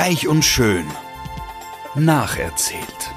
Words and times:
Reich 0.00 0.28
und 0.28 0.44
schön. 0.44 0.86
Nacherzählt. 1.96 3.10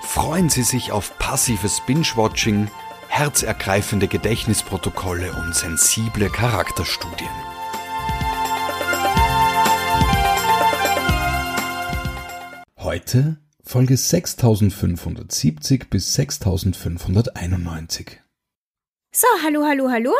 Freuen 0.00 0.48
Sie 0.48 0.62
sich 0.62 0.90
auf 0.90 1.18
passives 1.18 1.82
Binge-Watching, 1.82 2.70
herzergreifende 3.08 4.08
Gedächtnisprotokolle 4.08 5.34
und 5.34 5.54
sensible 5.54 6.30
Charakterstudien. 6.30 7.28
Heute 12.78 13.36
Folge 13.62 13.98
6570 13.98 15.90
bis 15.90 16.14
6591. 16.14 18.22
So, 19.12 19.26
hallo, 19.44 19.66
hallo, 19.66 19.90
hallo. 19.90 20.14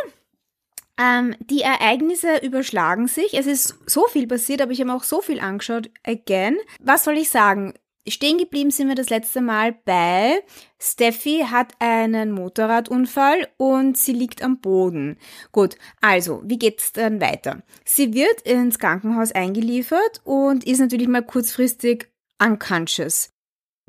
Ähm, 1.01 1.35
die 1.41 1.63
Ereignisse 1.63 2.39
überschlagen 2.39 3.09
sich. 3.09 3.35
Es 3.35 3.47
ist 3.47 3.77
so 3.87 4.07
viel 4.07 4.27
passiert, 4.27 4.63
aber 4.63 4.73
ich 4.73 4.81
habe 4.81 4.93
auch 4.93 5.03
so 5.03 5.21
viel 5.21 5.41
angeschaut. 5.41 5.91
Again. 6.05 6.57
Was 6.81 7.05
soll 7.05 7.19
ich 7.19 7.31
sagen? 7.31 7.75
Stehen 8.07 8.37
geblieben 8.37 8.71
sind 8.71 8.89
wir 8.89 8.95
das 8.95 9.09
letzte 9.09 9.41
Mal 9.41 9.73
bei 9.73 10.43
Steffi 10.79 11.47
hat 11.51 11.73
einen 11.79 12.33
Motorradunfall 12.33 13.49
und 13.57 13.97
sie 13.97 14.13
liegt 14.13 14.43
am 14.43 14.61
Boden. 14.61 15.17
Gut, 15.53 15.77
also, 16.03 16.43
wie 16.45 16.59
geht's 16.59 16.93
dann 16.93 17.23
weiter? 17.23 17.63
Sie 17.87 18.13
wird 18.13 18.43
ins 18.43 18.79
Krankenhaus 18.79 19.33
eingeliefert 19.33 20.21
und 20.25 20.65
ist 20.65 20.81
natürlich 20.81 21.09
mal 21.09 21.25
kurzfristig 21.25 22.11
unconscious. 22.39 23.31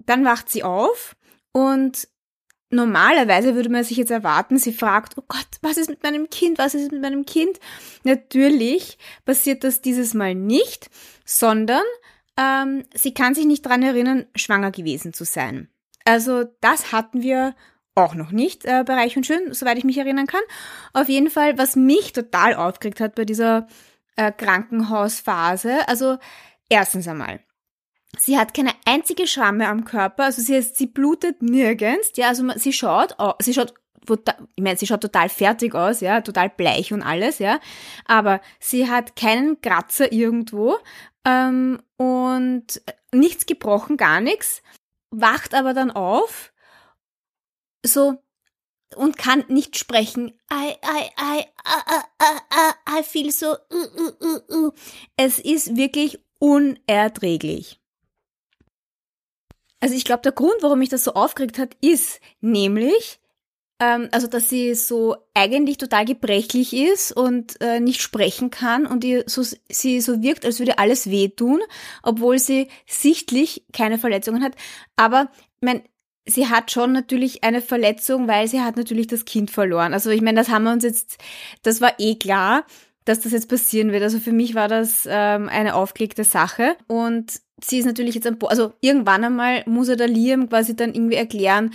Dann 0.06 0.24
wacht 0.24 0.50
sie 0.50 0.64
auf 0.64 1.18
und 1.52 2.08
normalerweise 2.76 3.56
würde 3.56 3.70
man 3.70 3.84
sich 3.84 3.98
jetzt 3.98 4.12
erwarten, 4.12 4.58
sie 4.58 4.74
fragt, 4.74 5.18
oh 5.18 5.24
Gott, 5.28 5.48
was 5.62 5.78
ist 5.78 5.90
mit 5.90 6.04
meinem 6.04 6.30
Kind, 6.30 6.58
was 6.58 6.76
ist 6.76 6.92
mit 6.92 7.02
meinem 7.02 7.26
Kind? 7.26 7.60
Natürlich 8.04 8.98
passiert 9.26 9.64
das 9.64 9.82
dieses 9.82 10.14
Mal 10.14 10.36
nicht, 10.36 10.90
sondern 11.26 11.84
ähm, 12.38 12.84
sie 12.94 13.14
kann 13.14 13.34
sich 13.34 13.46
nicht 13.46 13.66
dran 13.66 13.82
erinnern, 13.82 14.26
schwanger 14.36 14.72
gewesen 14.72 15.14
zu 15.14 15.26
sein. 15.26 15.70
Also 16.04 16.46
das 16.62 16.92
hatten 16.92 17.22
wir 17.22 17.56
auch 17.96 18.14
noch 18.14 18.32
nicht 18.32 18.66
äh, 18.66 18.84
bei 18.86 18.94
Reich 18.94 19.16
und 19.18 19.26
Schön, 19.26 19.54
soweit 19.54 19.78
ich 19.78 19.86
mich 19.86 19.98
erinnern 19.98 20.28
kann. 20.28 20.42
Auf 20.94 21.08
jeden 21.08 21.30
Fall, 21.30 21.58
was 21.58 21.76
mich 21.76 22.14
total 22.14 22.54
aufgeregt 22.54 23.00
hat 23.00 23.16
bei 23.16 23.26
dieser 23.26 23.68
äh, 24.18 24.32
Krankenhausphase, 24.32 25.88
also 25.88 26.18
erstens 26.70 27.08
einmal, 27.08 27.40
Sie 28.20 28.38
hat 28.38 28.54
keine 28.54 28.72
einzige 28.86 29.28
Schramme 29.28 29.68
am 29.68 29.86
Körper, 29.86 30.26
also 30.26 30.42
sie, 30.42 30.62
sie 30.62 30.88
blutet 30.88 31.42
nirgends, 31.42 32.12
ja, 32.16 32.28
also 32.28 32.48
sie 32.56 32.74
schaut, 32.74 33.16
sie 33.40 33.54
schaut, 33.54 33.74
ich 34.56 34.64
meine, 34.64 34.78
sie 34.78 34.88
schaut 34.88 35.02
total 35.02 35.30
fertig 35.30 35.74
aus, 35.76 36.02
ja, 36.02 36.22
total 36.22 36.50
bleich 36.50 36.94
und 36.94 37.02
alles, 37.02 37.40
ja, 37.40 37.60
aber 38.06 38.42
sie 38.60 38.90
hat 38.90 39.16
keinen 39.16 39.60
Kratzer 39.62 40.12
irgendwo 40.12 40.78
ähm, 41.26 41.82
und 41.98 42.82
nichts 43.12 43.46
gebrochen, 43.46 43.98
gar 43.98 44.22
nichts, 44.22 44.62
wacht 45.10 45.54
aber 45.54 45.74
dann 45.74 45.92
auf, 45.92 46.54
so 47.84 48.18
und 48.96 49.18
kann 49.18 49.44
nicht 49.48 49.78
sprechen. 49.78 50.34
I, 50.52 50.76
I, 50.84 51.10
I, 51.20 51.40
I, 51.66 52.02
I, 52.22 52.40
I, 52.52 53.00
I 53.00 53.04
feel 53.04 53.32
so. 53.32 53.56
Uh, 53.72 53.88
uh, 53.98 54.12
uh, 54.22 54.68
uh. 54.68 54.72
Es 55.18 55.40
ist 55.40 55.76
wirklich 55.76 56.20
unerträglich. 56.40 57.80
Also 59.80 59.96
ich 59.96 60.06
glaube, 60.06 60.22
der 60.22 60.32
Grund, 60.32 60.56
warum 60.62 60.80
mich 60.80 60.90
das 60.90 61.04
so 61.04 61.14
aufgeregt 61.14 61.60
hat, 61.60 61.76
ist 61.82 62.20
nämlich, 62.42 63.20
ähm, 63.80 64.08
also 64.12 64.28
dass 64.28 64.50
sie 64.50 64.74
so 64.74 65.16
eigentlich 65.34 65.78
total 65.78 66.06
gebrechlich 66.06 66.74
ist 66.74 67.12
und 67.12 67.60
äh, 67.62 67.80
nicht 67.80 68.02
sprechen 68.02 68.50
kann 68.50 68.86
und 68.86 69.04
ihr 69.04 69.24
so, 69.28 69.44
sie 69.70 70.02
so 70.02 70.22
wirkt, 70.22 70.46
als 70.46 70.60
würde 70.60 70.80
alles 70.80 71.10
wehtun, 71.10 71.62
obwohl 72.04 72.40
sie 72.40 72.70
sichtlich 72.88 73.66
keine 73.74 73.98
Verletzungen 73.98 74.44
hat. 74.44 74.54
Aber 74.96 75.30
mein, 75.62 75.84
sie 76.26 76.48
hat 76.48 76.72
schon 76.72 76.94
natürlich 76.94 77.44
eine 77.44 77.62
Verletzung, 77.62 78.28
weil 78.28 78.48
sie 78.48 78.62
hat 78.62 78.78
natürlich 78.78 79.08
das 79.08 79.26
Kind 79.26 79.52
verloren. 79.52 79.94
Also 79.94 80.10
ich 80.10 80.22
meine, 80.22 80.40
das 80.40 80.50
haben 80.50 80.64
wir 80.64 80.72
uns 80.72 80.84
jetzt, 80.84 81.18
das 81.64 81.82
war 81.82 81.94
eh 82.00 82.16
klar 82.16 82.66
dass 83.06 83.20
das 83.22 83.32
jetzt 83.32 83.50
passieren 83.50 83.92
wird. 83.92 84.04
Also 84.04 84.20
für 84.20 84.32
mich 84.32 84.56
war 84.56 84.68
das 84.68 85.08
ähm, 85.10 85.48
eine 85.48 85.76
aufgelegte 85.76 86.24
Sache. 86.24 86.76
Und 86.88 87.40
sie 87.70 87.80
ist 87.80 87.86
natürlich 87.86 88.16
jetzt 88.16 88.28
am 88.28 88.38
Bo 88.38 88.48
also 88.48 88.74
irgendwann 88.82 89.24
einmal 89.24 89.64
muss 89.66 89.90
er 89.90 89.96
der 89.96 90.08
Liam 90.08 90.50
quasi 90.50 90.76
dann 90.76 90.94
irgendwie 90.94 91.16
erklären, 91.16 91.72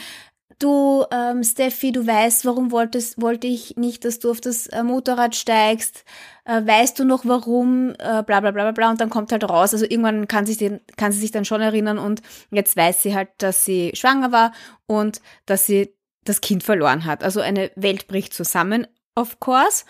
du, 0.61 1.05
ähm, 1.11 1.43
Steffi, 1.43 1.91
du 1.91 2.07
weißt, 2.07 2.45
warum 2.45 2.71
wolltest, 2.71 3.21
wollte 3.21 3.47
ich 3.47 3.77
nicht, 3.77 4.05
dass 4.05 4.19
du 4.19 4.31
auf 4.31 4.41
das 4.41 4.67
äh, 4.69 4.83
Motorrad 4.83 5.35
steigst, 5.35 6.05
äh, 6.45 6.65
weißt 6.65 6.99
du 6.99 7.05
noch 7.05 7.25
warum, 7.25 7.91
äh, 7.93 8.23
bla 8.23 8.41
bla 8.41 8.51
bla 8.51 8.51
bla 8.51 8.73
bla 8.73 8.91
und 8.91 9.01
dann 9.01 9.11
kommt 9.11 9.33
halt 9.33 9.45
raus, 9.45 9.73
also 9.73 9.85
irgendwann 9.85 10.29
kann, 10.29 10.47
sich 10.47 10.59
den, 10.59 10.81
kann 10.97 11.13
sie 11.13 11.21
sich 11.21 11.33
dann 11.33 11.45
schon 11.45 11.61
erinnern 11.61 11.99
und 11.99 12.23
jetzt 12.51 12.77
weiß 12.77 13.03
sie 13.03 13.15
halt, 13.15 13.31
dass 13.39 13.65
sie 13.65 13.93
schwanger 13.95 14.33
war 14.33 14.53
und 14.87 15.21
dass 15.47 15.67
sie 15.67 15.95
das 16.25 16.41
Kind 16.43 16.63
verloren 16.63 17.07
hat. 17.07 17.25
Also 17.25 17.41
eine 17.41 17.71
Welt 17.77 18.07
bricht 18.07 18.35
zusammen, 18.35 18.87
of 19.15 19.41
course. 19.41 19.85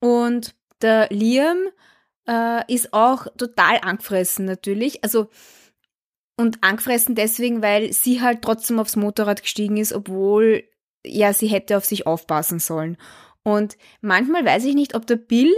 Und 0.00 0.54
der 0.82 1.08
Liam 1.10 1.68
äh, 2.30 2.72
ist 2.72 2.92
auch 2.92 3.26
total 3.36 3.78
angefressen 3.82 4.44
natürlich. 4.44 5.02
Also 5.02 5.28
und 6.36 6.62
angefressen 6.62 7.14
deswegen, 7.14 7.62
weil 7.62 7.92
sie 7.92 8.22
halt 8.22 8.40
trotzdem 8.40 8.78
aufs 8.78 8.96
Motorrad 8.96 9.42
gestiegen 9.42 9.76
ist, 9.76 9.92
obwohl 9.92 10.64
ja 11.04 11.34
sie 11.34 11.48
hätte 11.48 11.76
auf 11.76 11.84
sich 11.84 12.06
aufpassen 12.06 12.60
sollen. 12.60 12.96
Und 13.42 13.76
manchmal 14.00 14.44
weiß 14.44 14.64
ich 14.64 14.74
nicht, 14.74 14.94
ob 14.94 15.06
der 15.06 15.16
Bill, 15.16 15.52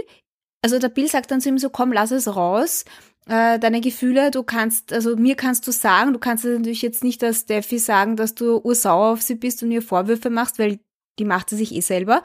also 0.61 0.79
der 0.79 0.89
Bill 0.89 1.07
sagt 1.07 1.31
dann 1.31 1.41
zu 1.41 1.49
ihm 1.49 1.57
so, 1.57 1.69
komm, 1.69 1.93
lass 1.93 2.11
es 2.11 2.35
raus, 2.35 2.85
äh, 3.27 3.59
deine 3.59 3.79
Gefühle, 3.79 4.31
du 4.31 4.43
kannst, 4.43 4.91
also 4.91 5.15
mir 5.15 5.35
kannst 5.35 5.67
du 5.67 5.71
sagen, 5.71 6.11
du 6.11 6.19
kannst 6.19 6.43
natürlich 6.43 6.81
jetzt 6.81 7.03
nicht 7.03 7.21
der 7.21 7.33
Steffi 7.33 7.79
sagen, 7.79 8.17
dass 8.17 8.35
du 8.35 8.57
ursauer 8.57 9.13
auf 9.13 9.21
sie 9.21 9.35
bist 9.35 9.63
und 9.63 9.71
ihr 9.71 9.81
Vorwürfe 9.81 10.29
machst, 10.29 10.59
weil 10.59 10.79
die 11.19 11.25
macht 11.25 11.49
sie 11.49 11.57
sich 11.57 11.73
eh 11.73 11.81
selber, 11.81 12.23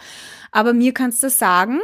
aber 0.50 0.72
mir 0.72 0.94
kannst 0.94 1.22
du 1.22 1.30
sagen, 1.30 1.80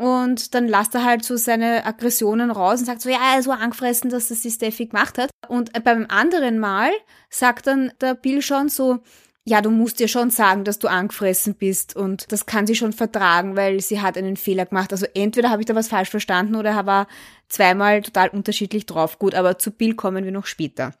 und 0.00 0.54
dann 0.54 0.66
lasst 0.66 0.94
er 0.94 1.04
halt 1.04 1.26
so 1.26 1.36
seine 1.36 1.84
Aggressionen 1.84 2.50
raus 2.50 2.80
und 2.80 2.86
sagt 2.86 3.02
so, 3.02 3.10
ja, 3.10 3.18
er 3.34 3.38
ist 3.38 3.44
so 3.44 3.50
angefressen, 3.50 4.08
dass 4.08 4.28
das 4.28 4.40
die 4.40 4.50
Steffi 4.50 4.86
gemacht 4.86 5.18
hat. 5.18 5.28
Und 5.46 5.74
beim 5.84 6.06
anderen 6.08 6.58
Mal 6.58 6.90
sagt 7.28 7.66
dann 7.66 7.92
der 8.00 8.14
Bill 8.14 8.40
schon 8.40 8.70
so, 8.70 9.00
ja, 9.44 9.60
du 9.60 9.68
musst 9.68 10.00
ihr 10.00 10.08
schon 10.08 10.30
sagen, 10.30 10.64
dass 10.64 10.78
du 10.78 10.88
angefressen 10.88 11.54
bist 11.54 11.96
und 11.96 12.32
das 12.32 12.46
kann 12.46 12.66
sie 12.66 12.76
schon 12.76 12.94
vertragen, 12.94 13.56
weil 13.56 13.80
sie 13.80 14.00
hat 14.00 14.16
einen 14.16 14.38
Fehler 14.38 14.64
gemacht. 14.64 14.90
Also 14.90 15.04
entweder 15.12 15.50
habe 15.50 15.60
ich 15.60 15.66
da 15.66 15.74
was 15.74 15.88
falsch 15.88 16.08
verstanden 16.08 16.56
oder 16.56 16.70
er 16.70 16.86
war 16.86 17.06
zweimal 17.50 18.00
total 18.00 18.30
unterschiedlich 18.30 18.86
drauf. 18.86 19.18
Gut, 19.18 19.34
aber 19.34 19.58
zu 19.58 19.70
Bill 19.70 19.94
kommen 19.94 20.24
wir 20.24 20.32
noch 20.32 20.46
später. 20.46 20.94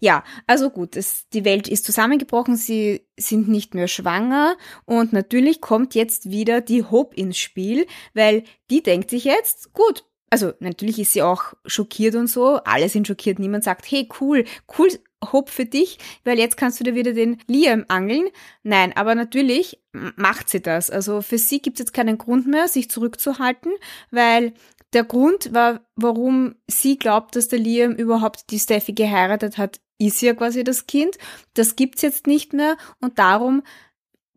Ja, 0.00 0.24
also 0.46 0.70
gut, 0.70 0.96
es, 0.96 1.28
die 1.30 1.44
Welt 1.44 1.68
ist 1.68 1.84
zusammengebrochen, 1.84 2.56
sie 2.56 3.06
sind 3.16 3.48
nicht 3.48 3.74
mehr 3.74 3.88
schwanger 3.88 4.56
und 4.84 5.12
natürlich 5.12 5.60
kommt 5.60 5.94
jetzt 5.94 6.30
wieder 6.30 6.60
die 6.60 6.82
Hope 6.82 7.16
ins 7.16 7.38
Spiel, 7.38 7.86
weil 8.12 8.44
die 8.70 8.82
denkt 8.82 9.10
sich 9.10 9.24
jetzt, 9.24 9.72
gut, 9.72 10.04
also 10.30 10.52
natürlich 10.58 10.98
ist 10.98 11.12
sie 11.12 11.22
auch 11.22 11.54
schockiert 11.64 12.16
und 12.16 12.26
so, 12.26 12.56
alle 12.64 12.88
sind 12.88 13.06
schockiert, 13.06 13.38
niemand 13.38 13.62
sagt, 13.62 13.88
hey 13.88 14.08
cool, 14.20 14.44
cool, 14.76 14.88
Hope 15.32 15.50
für 15.50 15.64
dich, 15.64 15.98
weil 16.24 16.38
jetzt 16.38 16.56
kannst 16.56 16.80
du 16.80 16.84
dir 16.84 16.94
wieder 16.94 17.12
den 17.12 17.38
Liam 17.46 17.84
angeln. 17.88 18.28
Nein, 18.62 18.92
aber 18.96 19.14
natürlich 19.14 19.80
macht 19.92 20.48
sie 20.48 20.60
das. 20.60 20.90
Also 20.90 21.22
für 21.22 21.38
sie 21.38 21.60
gibt 21.60 21.78
es 21.78 21.86
jetzt 21.86 21.92
keinen 21.94 22.18
Grund 22.18 22.46
mehr, 22.46 22.68
sich 22.68 22.90
zurückzuhalten, 22.90 23.72
weil 24.10 24.54
der 24.94 25.04
Grund 25.04 25.52
war, 25.52 25.80
warum 25.96 26.54
sie 26.68 26.96
glaubt, 26.98 27.36
dass 27.36 27.48
der 27.48 27.58
Liam 27.58 27.92
überhaupt 27.92 28.50
die 28.50 28.58
Steffi 28.58 28.92
geheiratet 28.92 29.58
hat, 29.58 29.80
ist 29.98 30.22
ja 30.22 30.34
quasi 30.34 30.64
das 30.64 30.86
Kind. 30.86 31.16
Das 31.54 31.76
gibt's 31.76 32.02
jetzt 32.02 32.26
nicht 32.26 32.52
mehr 32.52 32.76
und 33.00 33.18
darum 33.18 33.62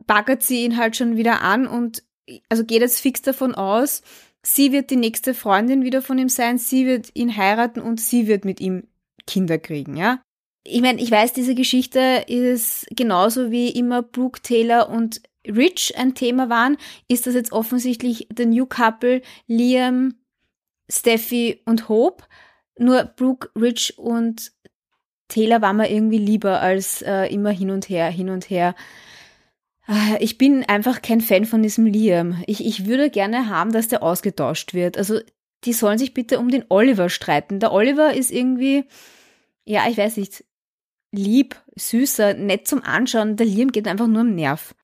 baggert 0.05 0.43
sie 0.43 0.63
ihn 0.63 0.77
halt 0.77 0.95
schon 0.95 1.17
wieder 1.17 1.41
an 1.41 1.67
und 1.67 2.03
also 2.49 2.63
geht 2.63 2.81
jetzt 2.81 2.99
fix 2.99 3.21
davon 3.21 3.55
aus, 3.55 4.01
sie 4.43 4.71
wird 4.71 4.89
die 4.89 4.95
nächste 4.95 5.33
Freundin 5.33 5.83
wieder 5.83 6.01
von 6.01 6.17
ihm 6.17 6.29
sein, 6.29 6.57
sie 6.57 6.85
wird 6.85 7.09
ihn 7.13 7.35
heiraten 7.35 7.81
und 7.81 7.99
sie 7.99 8.27
wird 8.27 8.45
mit 8.45 8.59
ihm 8.59 8.87
Kinder 9.25 9.57
kriegen, 9.57 9.97
ja. 9.97 10.21
Ich 10.63 10.81
meine, 10.81 11.01
ich 11.01 11.09
weiß, 11.09 11.31
diese 11.31 11.55
Geschichte 11.55 12.25
ist 12.27 12.87
genauso 12.91 13.51
wie 13.51 13.69
immer 13.69 14.01
Brooke 14.01 14.41
Taylor 14.41 14.89
und 14.89 15.21
Rich 15.47 15.97
ein 15.97 16.13
Thema 16.13 16.49
waren, 16.49 16.77
ist 17.07 17.25
das 17.25 17.35
jetzt 17.35 17.53
offensichtlich 17.53 18.27
der 18.31 18.47
New 18.47 18.65
Couple 18.65 19.21
Liam, 19.47 20.15
Steffi 20.89 21.61
und 21.65 21.89
Hope. 21.89 22.23
Nur 22.77 23.03
Brooke, 23.03 23.49
Rich 23.59 23.97
und 23.97 24.51
Taylor 25.27 25.61
war 25.61 25.73
mir 25.73 25.89
irgendwie 25.91 26.19
lieber 26.19 26.61
als 26.61 27.01
äh, 27.01 27.25
immer 27.33 27.49
hin 27.49 27.71
und 27.71 27.89
her, 27.89 28.09
hin 28.09 28.29
und 28.29 28.49
her. 28.49 28.75
Äh, 29.87 30.23
ich 30.23 30.37
bin 30.37 30.63
einfach 30.63 31.01
kein 31.01 31.21
Fan 31.21 31.45
von 31.45 31.63
diesem 31.63 31.85
Liam. 31.85 32.41
Ich, 32.47 32.65
ich 32.65 32.85
würde 32.85 33.09
gerne 33.09 33.49
haben, 33.49 33.71
dass 33.71 33.87
der 33.87 34.03
ausgetauscht 34.03 34.73
wird. 34.73 34.97
Also 34.97 35.19
die 35.63 35.73
sollen 35.73 35.97
sich 35.97 36.13
bitte 36.13 36.39
um 36.39 36.49
den 36.49 36.65
Oliver 36.69 37.09
streiten. 37.09 37.59
Der 37.59 37.73
Oliver 37.73 38.13
ist 38.13 38.31
irgendwie, 38.31 38.85
ja, 39.65 39.87
ich 39.89 39.97
weiß 39.97 40.17
nicht, 40.17 40.45
lieb, 41.11 41.61
süßer, 41.75 42.35
nett 42.35 42.67
zum 42.67 42.83
Anschauen. 42.83 43.37
Der 43.37 43.45
Liam 43.45 43.71
geht 43.71 43.87
einfach 43.87 44.07
nur 44.07 44.21
am 44.21 44.35
Nerv. 44.35 44.75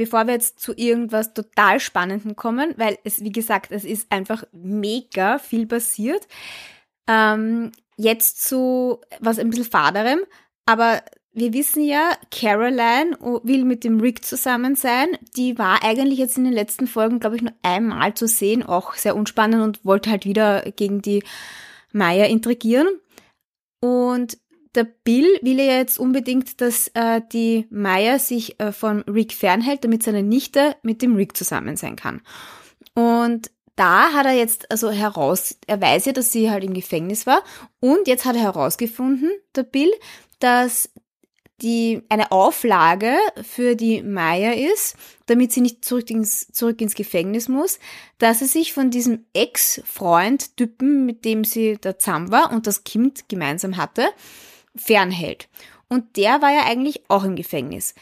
Bevor 0.00 0.26
wir 0.26 0.32
jetzt 0.32 0.58
zu 0.60 0.72
irgendwas 0.74 1.34
total 1.34 1.78
Spannendem 1.78 2.34
kommen, 2.34 2.72
weil 2.78 2.96
es, 3.04 3.22
wie 3.22 3.32
gesagt, 3.32 3.70
es 3.70 3.84
ist 3.84 4.10
einfach 4.10 4.44
mega 4.50 5.38
viel 5.38 5.66
passiert. 5.66 6.26
Ähm, 7.06 7.70
jetzt 7.98 8.42
zu 8.42 9.02
was 9.20 9.38
ein 9.38 9.50
bisschen 9.50 9.66
faderem, 9.66 10.20
aber 10.64 11.02
wir 11.34 11.52
wissen 11.52 11.84
ja, 11.84 12.12
Caroline 12.30 13.14
will 13.42 13.66
mit 13.66 13.84
dem 13.84 14.00
Rick 14.00 14.24
zusammen 14.24 14.74
sein. 14.74 15.18
Die 15.36 15.58
war 15.58 15.84
eigentlich 15.84 16.18
jetzt 16.18 16.38
in 16.38 16.44
den 16.44 16.54
letzten 16.54 16.86
Folgen, 16.86 17.20
glaube 17.20 17.36
ich, 17.36 17.42
nur 17.42 17.52
einmal 17.62 18.14
zu 18.14 18.26
sehen, 18.26 18.62
auch 18.62 18.94
sehr 18.94 19.14
unspannend 19.14 19.62
und 19.62 19.84
wollte 19.84 20.10
halt 20.10 20.24
wieder 20.24 20.62
gegen 20.76 21.02
die 21.02 21.22
Maya 21.92 22.24
intrigieren. 22.24 22.88
Und 23.82 24.38
der 24.74 24.84
Bill 24.84 25.26
will 25.42 25.58
ja 25.58 25.78
jetzt 25.78 25.98
unbedingt, 25.98 26.60
dass 26.60 26.88
äh, 26.94 27.20
die 27.32 27.66
Maya 27.70 28.18
sich 28.18 28.60
äh, 28.60 28.72
von 28.72 29.02
Rick 29.02 29.32
fernhält, 29.32 29.84
damit 29.84 30.02
seine 30.02 30.22
Nichte 30.22 30.76
mit 30.82 31.02
dem 31.02 31.16
Rick 31.16 31.36
zusammen 31.36 31.76
sein 31.76 31.96
kann. 31.96 32.22
Und 32.94 33.50
da 33.76 34.12
hat 34.12 34.26
er 34.26 34.32
jetzt 34.32 34.70
also 34.70 34.90
heraus, 34.90 35.56
er 35.66 35.80
weiß 35.80 36.04
ja, 36.06 36.12
dass 36.12 36.32
sie 36.32 36.50
halt 36.50 36.64
im 36.64 36.74
Gefängnis 36.74 37.26
war 37.26 37.42
und 37.80 38.06
jetzt 38.08 38.24
hat 38.24 38.36
er 38.36 38.42
herausgefunden, 38.42 39.30
der 39.56 39.62
Bill, 39.62 39.90
dass 40.38 40.90
die 41.62 42.02
eine 42.08 42.32
Auflage 42.32 43.16
für 43.42 43.76
die 43.76 44.02
Maya 44.02 44.52
ist, 44.52 44.96
damit 45.26 45.52
sie 45.52 45.60
nicht 45.60 45.84
zurück 45.84 46.10
ins, 46.10 46.48
zurück 46.48 46.80
ins 46.80 46.94
Gefängnis 46.94 47.48
muss, 47.48 47.78
dass 48.18 48.40
sie 48.40 48.46
sich 48.46 48.72
von 48.72 48.90
diesem 48.90 49.26
Ex-Freund-Typen, 49.32 51.04
mit 51.04 51.24
dem 51.24 51.44
sie 51.44 51.78
da 51.80 51.98
zusammen 51.98 52.30
war 52.30 52.52
und 52.52 52.66
das 52.66 52.84
Kind 52.84 53.28
gemeinsam 53.28 53.76
hatte, 53.76 54.08
fernhält. 54.76 55.48
Und 55.88 56.16
der 56.16 56.40
war 56.42 56.52
ja 56.52 56.64
eigentlich 56.66 57.02
auch 57.08 57.24
im 57.24 57.36
Gefängnis. 57.36 57.94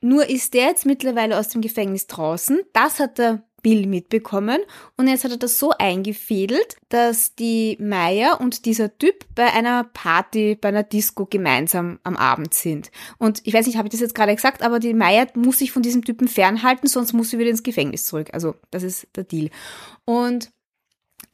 Nur 0.00 0.28
ist 0.28 0.54
der 0.54 0.66
jetzt 0.66 0.86
mittlerweile 0.86 1.38
aus 1.38 1.48
dem 1.48 1.60
Gefängnis 1.60 2.06
draußen. 2.06 2.60
Das 2.72 3.00
hat 3.00 3.18
der 3.18 3.42
Bill 3.64 3.86
mitbekommen 3.86 4.60
und 4.96 5.08
jetzt 5.08 5.24
hat 5.24 5.30
er 5.32 5.38
das 5.38 5.58
so 5.58 5.70
eingefädelt, 5.70 6.76
dass 6.90 7.34
die 7.34 7.78
Maya 7.80 8.34
und 8.34 8.66
dieser 8.66 8.96
Typ 8.98 9.24
bei 9.34 9.52
einer 9.52 9.84
Party, 9.84 10.54
bei 10.54 10.68
einer 10.68 10.82
Disco 10.82 11.24
gemeinsam 11.24 11.98
am 12.04 12.16
Abend 12.16 12.52
sind. 12.52 12.90
Und 13.18 13.40
ich 13.44 13.54
weiß 13.54 13.66
nicht, 13.66 13.78
habe 13.78 13.88
ich 13.88 13.92
das 13.92 14.02
jetzt 14.02 14.14
gerade 14.14 14.34
gesagt, 14.34 14.62
aber 14.62 14.78
die 14.78 14.92
Maya 14.92 15.26
muss 15.34 15.58
sich 15.58 15.72
von 15.72 15.82
diesem 15.82 16.04
Typen 16.04 16.28
fernhalten, 16.28 16.86
sonst 16.86 17.14
muss 17.14 17.30
sie 17.30 17.38
wieder 17.38 17.50
ins 17.50 17.62
Gefängnis 17.62 18.04
zurück. 18.04 18.28
Also 18.34 18.54
das 18.70 18.82
ist 18.82 19.08
der 19.16 19.24
Deal. 19.24 19.48
Und 20.04 20.52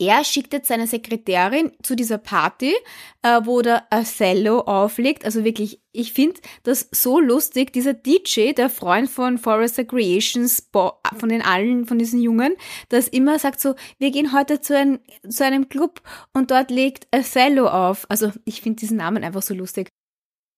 er 0.00 0.24
schickt 0.24 0.54
jetzt 0.54 0.68
seine 0.68 0.86
Sekretärin 0.86 1.72
zu 1.82 1.94
dieser 1.94 2.16
Party, 2.16 2.74
äh, 3.22 3.42
wo 3.44 3.60
der 3.60 3.86
Othello 3.92 4.60
auflegt. 4.60 5.26
Also 5.26 5.44
wirklich, 5.44 5.82
ich 5.92 6.14
finde 6.14 6.40
das 6.62 6.88
so 6.90 7.20
lustig. 7.20 7.74
Dieser 7.74 7.92
DJ, 7.92 8.52
der 8.52 8.70
Freund 8.70 9.10
von 9.10 9.36
Forrester 9.36 9.84
Creations, 9.84 10.70
von 10.72 11.28
den 11.28 11.42
allen, 11.42 11.86
von 11.86 11.98
diesen 11.98 12.22
Jungen, 12.22 12.54
das 12.88 13.08
immer 13.08 13.38
sagt 13.38 13.60
so, 13.60 13.74
wir 13.98 14.10
gehen 14.10 14.32
heute 14.32 14.62
zu, 14.62 14.74
ein, 14.74 15.00
zu 15.28 15.44
einem 15.44 15.68
Club 15.68 16.00
und 16.32 16.50
dort 16.50 16.70
legt 16.70 17.06
Othello 17.14 17.68
auf. 17.68 18.06
Also 18.08 18.32
ich 18.46 18.62
finde 18.62 18.80
diesen 18.80 18.96
Namen 18.96 19.22
einfach 19.22 19.42
so 19.42 19.52
lustig. 19.52 19.88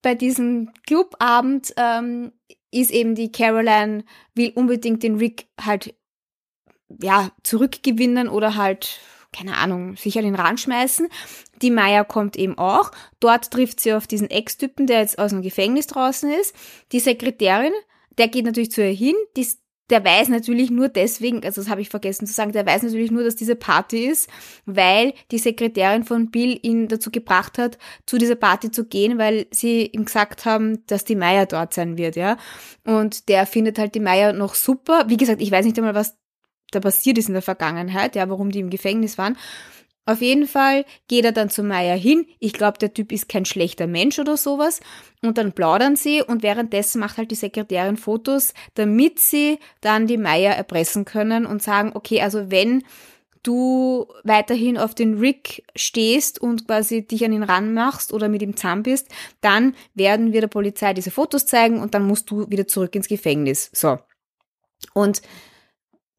Bei 0.02 0.14
diesem 0.14 0.70
Clubabend 0.86 1.74
ähm, 1.76 2.32
ist 2.70 2.92
eben 2.92 3.16
die 3.16 3.32
Caroline, 3.32 4.04
will 4.36 4.52
unbedingt 4.54 5.02
den 5.02 5.16
Rick 5.16 5.48
halt 5.60 5.96
ja, 7.00 7.30
zurückgewinnen 7.42 8.28
oder 8.28 8.54
halt 8.54 9.00
keine 9.32 9.56
Ahnung, 9.56 9.96
sicher 9.96 10.22
den 10.22 10.34
Rand 10.34 10.60
schmeißen. 10.60 11.08
Die 11.62 11.70
Maya 11.70 12.04
kommt 12.04 12.36
eben 12.36 12.58
auch. 12.58 12.90
Dort 13.20 13.50
trifft 13.50 13.80
sie 13.80 13.94
auf 13.94 14.06
diesen 14.06 14.30
Ex-Typen, 14.30 14.86
der 14.86 15.00
jetzt 15.00 15.18
aus 15.18 15.30
dem 15.30 15.42
Gefängnis 15.42 15.86
draußen 15.86 16.30
ist. 16.30 16.54
Die 16.92 17.00
Sekretärin, 17.00 17.72
der 18.18 18.28
geht 18.28 18.44
natürlich 18.44 18.70
zu 18.70 18.82
ihr 18.82 18.94
hin. 18.94 19.14
Die, 19.36 19.46
der 19.90 20.04
weiß 20.04 20.28
natürlich 20.28 20.70
nur 20.70 20.88
deswegen, 20.88 21.44
also 21.44 21.60
das 21.60 21.70
habe 21.70 21.80
ich 21.80 21.88
vergessen 21.88 22.26
zu 22.26 22.32
sagen, 22.32 22.52
der 22.52 22.66
weiß 22.66 22.82
natürlich 22.82 23.10
nur, 23.10 23.24
dass 23.24 23.36
diese 23.36 23.56
Party 23.56 24.06
ist, 24.06 24.28
weil 24.64 25.12
die 25.30 25.38
Sekretärin 25.38 26.04
von 26.04 26.30
Bill 26.30 26.58
ihn 26.62 26.88
dazu 26.88 27.10
gebracht 27.10 27.58
hat, 27.58 27.78
zu 28.06 28.18
dieser 28.18 28.36
Party 28.36 28.70
zu 28.70 28.86
gehen, 28.86 29.18
weil 29.18 29.46
sie 29.50 29.86
ihm 29.86 30.04
gesagt 30.04 30.44
haben, 30.44 30.84
dass 30.86 31.04
die 31.04 31.16
Maya 31.16 31.46
dort 31.46 31.74
sein 31.74 31.98
wird, 31.98 32.16
ja. 32.16 32.36
Und 32.84 33.28
der 33.28 33.46
findet 33.46 33.78
halt 33.78 33.94
die 33.94 34.00
Maya 34.00 34.32
noch 34.32 34.54
super. 34.54 35.04
Wie 35.08 35.16
gesagt, 35.16 35.42
ich 35.42 35.50
weiß 35.50 35.64
nicht 35.64 35.78
einmal, 35.78 35.94
was 35.94 36.16
da 36.74 36.80
passiert 36.80 37.18
ist 37.18 37.28
in 37.28 37.34
der 37.34 37.42
Vergangenheit, 37.42 38.16
ja, 38.16 38.28
warum 38.28 38.50
die 38.50 38.60
im 38.60 38.70
Gefängnis 38.70 39.18
waren. 39.18 39.36
Auf 40.04 40.20
jeden 40.20 40.48
Fall 40.48 40.84
geht 41.06 41.24
er 41.24 41.30
dann 41.30 41.48
zu 41.48 41.62
Maya 41.62 41.94
hin. 41.94 42.26
Ich 42.40 42.54
glaube, 42.54 42.78
der 42.78 42.92
Typ 42.92 43.12
ist 43.12 43.28
kein 43.28 43.44
schlechter 43.44 43.86
Mensch 43.86 44.18
oder 44.18 44.36
sowas. 44.36 44.80
Und 45.22 45.38
dann 45.38 45.52
plaudern 45.52 45.94
sie 45.94 46.22
und 46.22 46.42
währenddessen 46.42 46.98
macht 46.98 47.18
halt 47.18 47.30
die 47.30 47.36
Sekretärin 47.36 47.96
Fotos, 47.96 48.52
damit 48.74 49.20
sie 49.20 49.60
dann 49.80 50.08
die 50.08 50.16
Maya 50.16 50.50
erpressen 50.52 51.04
können 51.04 51.46
und 51.46 51.62
sagen, 51.62 51.92
okay, 51.94 52.20
also 52.20 52.50
wenn 52.50 52.82
du 53.44 54.06
weiterhin 54.24 54.76
auf 54.76 54.94
den 54.94 55.18
Rick 55.18 55.64
stehst 55.76 56.40
und 56.40 56.66
quasi 56.66 57.06
dich 57.06 57.24
an 57.24 57.32
ihn 57.32 57.42
ranmachst 57.42 58.12
oder 58.12 58.28
mit 58.28 58.42
ihm 58.42 58.56
zusammen 58.56 58.82
bist, 58.82 59.08
dann 59.40 59.74
werden 59.94 60.32
wir 60.32 60.40
der 60.40 60.48
Polizei 60.48 60.94
diese 60.94 61.10
Fotos 61.10 61.46
zeigen 61.46 61.80
und 61.80 61.94
dann 61.94 62.06
musst 62.06 62.30
du 62.30 62.48
wieder 62.50 62.66
zurück 62.66 62.94
ins 62.94 63.08
Gefängnis. 63.08 63.70
So. 63.72 63.98
Und 64.94 65.22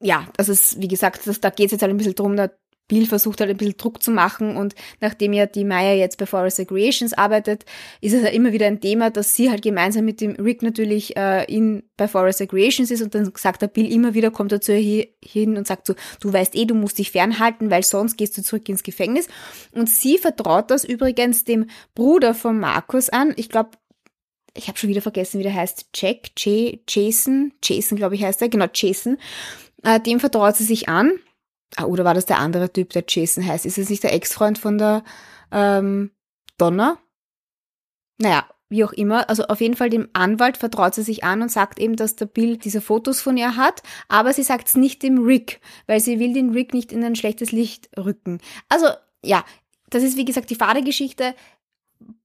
ja, 0.04 0.28
das 0.38 0.50
ist, 0.50 0.80
wie 0.82 0.88
gesagt, 0.88 1.26
das, 1.26 1.40
da 1.40 1.50
geht 1.50 1.68
es 1.68 1.72
jetzt 1.74 1.82
halt 1.82 1.92
ein 1.92 1.98
bisschen 1.98 2.16
drum, 2.16 2.36
da 2.36 2.50
Bill 2.90 3.08
versucht 3.08 3.40
halt 3.40 3.50
ein 3.50 3.58
bisschen 3.58 3.78
Druck 3.78 4.04
zu 4.04 4.12
machen 4.12 4.58
und 4.58 4.76
nachdem 5.00 5.32
ja 5.34 5.46
die 5.46 5.64
Maya 5.64 5.94
jetzt 5.94 6.18
bei 6.18 6.26
Forest 6.26 6.68
Creations 6.68 7.14
arbeitet, 7.14 7.66
ist 8.02 8.14
es 8.14 8.24
ja 8.24 8.30
immer 8.30 8.52
wieder 8.52 8.68
ein 8.68 8.82
Thema, 8.82 9.10
dass 9.10 9.36
sie 9.36 9.50
halt 9.50 9.62
gemeinsam 9.62 10.04
mit 10.04 10.20
dem 10.20 10.32
Rick 10.34 10.62
natürlich 10.62 11.16
äh, 11.16 11.46
in 11.46 11.84
bei 11.96 12.08
Forest 12.08 12.48
Creations 12.50 12.92
ist 12.92 13.02
und 13.02 13.16
dann 13.16 13.32
sagt 13.36 13.62
der 13.62 13.68
Bill 13.68 13.90
immer 13.92 14.14
wieder, 14.14 14.32
kommt 14.32 14.52
er 14.52 14.60
zu 14.60 14.78
ihr 14.78 15.08
hin 15.24 15.58
und 15.58 15.66
sagt 15.66 15.88
so, 15.88 15.96
du 16.20 16.34
weißt 16.34 16.56
eh, 16.56 16.66
du 16.66 16.76
musst 16.76 17.00
dich 17.00 17.12
fernhalten, 17.12 17.72
weil 17.72 17.84
sonst 17.84 18.18
gehst 18.18 18.38
du 18.38 18.44
zurück 18.44 18.68
ins 18.68 18.84
Gefängnis. 18.84 19.28
Und 19.72 19.90
sie 19.90 20.18
vertraut 20.18 20.70
das 20.70 20.84
übrigens 20.84 21.46
dem 21.46 21.68
Bruder 21.96 22.34
von 22.34 22.60
Markus 22.60 23.10
an. 23.10 23.34
Ich 23.38 23.50
glaube, 23.50 23.72
ich 24.56 24.68
habe 24.68 24.78
schon 24.78 24.90
wieder 24.90 25.02
vergessen, 25.02 25.40
wie 25.40 25.44
der 25.44 25.56
heißt. 25.56 25.88
Jack, 25.96 26.32
J, 26.38 26.80
Jason, 26.88 27.54
Jason, 27.64 27.98
glaube 27.98 28.16
ich, 28.16 28.24
heißt 28.24 28.42
er. 28.42 28.50
Genau, 28.50 28.68
Jason. 28.74 29.18
Äh, 29.84 30.00
dem 30.00 30.20
vertraut 30.20 30.56
sie 30.56 30.64
sich 30.64 30.90
an. 30.90 31.12
Ah, 31.76 31.86
oder 31.86 32.06
war 32.06 32.14
das 32.14 32.26
der 32.26 32.40
andere 32.40 32.72
Typ, 32.72 32.92
der 32.92 33.04
Jason 33.08 33.46
heißt? 33.46 33.66
Ist 33.66 33.78
es 33.78 33.90
nicht 33.90 34.04
der 34.04 34.14
Ex-Freund 34.14 34.58
von 34.58 34.78
der 34.78 35.04
ähm, 35.52 36.12
Donna? 36.58 37.00
Naja, 38.20 38.46
wie 38.70 38.84
auch 38.84 38.94
immer. 38.94 39.30
Also 39.30 39.46
auf 39.46 39.62
jeden 39.62 39.76
Fall 39.76 39.90
dem 39.90 40.10
Anwalt 40.14 40.58
vertraut 40.58 40.96
sie 40.96 41.04
sich 41.04 41.24
an 41.24 41.42
und 41.42 41.52
sagt 41.52 41.80
eben, 41.80 41.96
dass 41.96 42.16
der 42.16 42.26
Bill 42.26 42.58
diese 42.58 42.82
Fotos 42.82 43.22
von 43.22 43.38
ihr 43.38 43.56
hat, 43.56 43.84
aber 44.08 44.34
sie 44.34 44.44
sagt 44.44 44.68
es 44.68 44.76
nicht 44.76 45.04
dem 45.04 45.24
Rick, 45.24 45.62
weil 45.88 46.00
sie 46.00 46.20
will 46.20 46.34
den 46.34 46.52
Rick 46.52 46.74
nicht 46.74 46.92
in 46.92 47.04
ein 47.04 47.16
schlechtes 47.16 47.52
Licht 47.52 47.90
rücken. 47.98 48.40
Also 48.70 48.88
ja, 49.24 49.44
das 49.90 50.04
ist 50.04 50.18
wie 50.18 50.26
gesagt 50.26 50.50
die 50.50 50.56
Fahrergeschichte. 50.56 51.36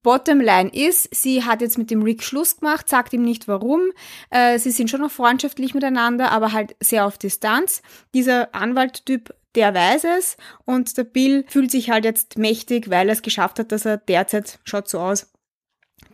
Bottomline 0.03 0.71
ist, 0.71 1.15
sie 1.15 1.45
hat 1.45 1.61
jetzt 1.61 1.77
mit 1.77 1.91
dem 1.91 2.03
Rick 2.03 2.23
Schluss 2.23 2.59
gemacht, 2.59 2.89
sagt 2.89 3.13
ihm 3.13 3.23
nicht 3.23 3.49
warum. 3.49 3.91
Äh, 4.31 4.59
sie 4.59 4.71
sind 4.71 4.91
schon 4.91 5.01
noch 5.01 5.11
freundschaftlich 5.11 5.75
miteinander, 5.75 6.31
aber 6.31 6.53
halt 6.53 6.77
sehr 6.81 7.05
auf 7.05 7.19
Distanz. 7.19 7.83
Dieser 8.15 8.55
Anwalttyp, 8.55 9.35
der 9.55 9.75
weiß 9.75 10.05
es 10.19 10.37
und 10.65 10.97
der 10.97 11.05
Bill 11.05 11.45
fühlt 11.49 11.71
sich 11.71 11.91
halt 11.91 12.05
jetzt 12.05 12.39
mächtig, 12.39 12.91
weil 12.91 13.09
er 13.09 13.15
es 13.15 13.23
geschafft 13.23 13.59
hat, 13.59 13.73
dass 13.73 13.85
er 13.85 13.97
derzeit, 13.97 14.61
schaut 14.65 14.89
so 14.89 15.01
aus, 15.01 15.33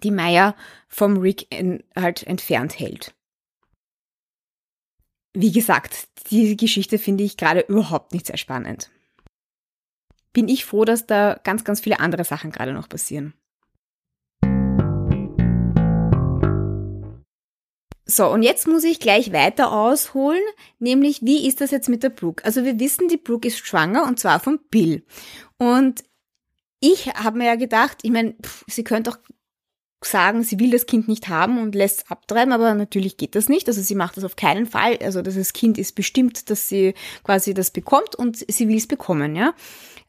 die 0.02 0.10
Meier 0.10 0.56
vom 0.88 1.18
Rick 1.18 1.52
in, 1.52 1.82
halt 1.94 2.22
entfernt 2.26 2.78
hält. 2.78 3.14
Wie 5.34 5.52
gesagt, 5.52 6.08
diese 6.30 6.56
Geschichte 6.56 6.98
finde 6.98 7.24
ich 7.24 7.36
gerade 7.36 7.60
überhaupt 7.60 8.12
nicht 8.12 8.26
sehr 8.26 8.36
spannend. 8.38 8.90
Bin 10.32 10.48
ich 10.48 10.64
froh, 10.64 10.84
dass 10.84 11.06
da 11.06 11.38
ganz, 11.44 11.64
ganz 11.64 11.80
viele 11.80 12.00
andere 12.00 12.24
Sachen 12.24 12.50
gerade 12.50 12.72
noch 12.72 12.88
passieren. 12.88 13.34
So, 18.06 18.28
und 18.28 18.42
jetzt 18.42 18.66
muss 18.66 18.84
ich 18.84 19.00
gleich 19.00 19.32
weiter 19.32 19.72
ausholen, 19.72 20.42
nämlich 20.78 21.22
wie 21.22 21.48
ist 21.48 21.60
das 21.60 21.70
jetzt 21.70 21.88
mit 21.88 22.02
der 22.02 22.10
Brooke? 22.10 22.44
Also 22.44 22.64
wir 22.64 22.78
wissen, 22.78 23.08
die 23.08 23.16
Brooke 23.16 23.48
ist 23.48 23.66
schwanger 23.66 24.04
und 24.06 24.20
zwar 24.20 24.40
von 24.40 24.58
Bill. 24.70 25.04
Und 25.56 26.04
ich 26.80 27.06
habe 27.14 27.38
mir 27.38 27.46
ja 27.46 27.54
gedacht, 27.54 27.98
ich 28.02 28.10
meine, 28.10 28.34
sie 28.66 28.84
könnte 28.84 29.10
auch 29.10 29.18
sagen, 30.02 30.42
sie 30.42 30.60
will 30.60 30.70
das 30.70 30.84
Kind 30.84 31.08
nicht 31.08 31.28
haben 31.28 31.58
und 31.58 31.74
lässt 31.74 32.00
es 32.00 32.10
abtreiben, 32.10 32.52
aber 32.52 32.74
natürlich 32.74 33.16
geht 33.16 33.34
das 33.34 33.48
nicht. 33.48 33.68
Also 33.68 33.80
sie 33.80 33.94
macht 33.94 34.18
das 34.18 34.24
auf 34.24 34.36
keinen 34.36 34.66
Fall. 34.66 34.98
Also 35.02 35.22
das 35.22 35.52
Kind 35.54 35.78
ist 35.78 35.94
bestimmt, 35.94 36.50
dass 36.50 36.68
sie 36.68 36.92
quasi 37.22 37.54
das 37.54 37.70
bekommt 37.70 38.14
und 38.14 38.36
sie 38.36 38.68
will 38.68 38.76
es 38.76 38.86
bekommen, 38.86 39.34
ja. 39.34 39.54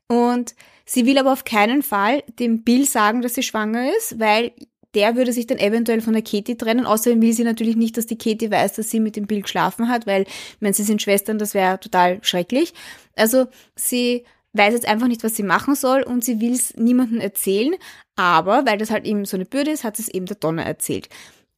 Und 0.08 0.54
sie 0.86 1.06
will 1.06 1.18
aber 1.18 1.32
auf 1.32 1.46
keinen 1.46 1.82
Fall 1.82 2.24
dem 2.40 2.64
Bill 2.64 2.86
sagen, 2.86 3.22
dass 3.22 3.36
sie 3.36 3.44
schwanger 3.44 3.96
ist, 3.96 4.20
weil 4.20 4.52
der 4.96 5.16
würde 5.16 5.34
sich 5.34 5.46
dann 5.48 5.58
eventuell 5.58 6.02
von 6.02 6.14
der 6.14 6.24
Katie 6.24 6.56
trennen. 6.56 6.86
Außerdem 6.86 7.22
will 7.22 7.34
sie 7.34 7.44
natürlich 7.44 7.76
nicht, 7.76 7.98
dass 7.98 8.06
die 8.06 8.18
Katie 8.18 8.50
weiß, 8.50 8.74
dass 8.74 8.90
sie 8.90 9.00
mit 9.00 9.16
dem 9.16 9.28
Bill 9.28 9.42
geschlafen 9.42 9.90
hat, 9.90 10.08
weil, 10.08 10.26
wenn 10.60 10.74
sie 10.74 10.84
sind 10.84 11.02
Schwestern, 11.02 11.38
das 11.38 11.54
wäre 11.54 11.80
total 11.80 12.20
schrecklich. 12.24 12.74
Also 13.16 13.48
sie 13.76 14.24
weiß 14.54 14.74
jetzt 14.74 14.88
einfach 14.88 15.08
nicht, 15.08 15.24
was 15.24 15.36
sie 15.36 15.44
machen 15.44 15.76
soll 15.76 16.02
und 16.02 16.24
sie 16.24 16.40
will 16.40 16.54
es 16.54 16.76
niemandem 16.76 17.20
erzählen, 17.20 17.76
aber 18.16 18.66
weil 18.66 18.78
das 18.78 18.90
halt 18.90 19.06
eben 19.06 19.26
so 19.26 19.36
eine 19.36 19.46
Bürde 19.46 19.72
ist, 19.72 19.84
hat 19.84 20.00
es 20.00 20.08
eben 20.08 20.26
der 20.26 20.38
Donner 20.38 20.64
erzählt. 20.64 21.10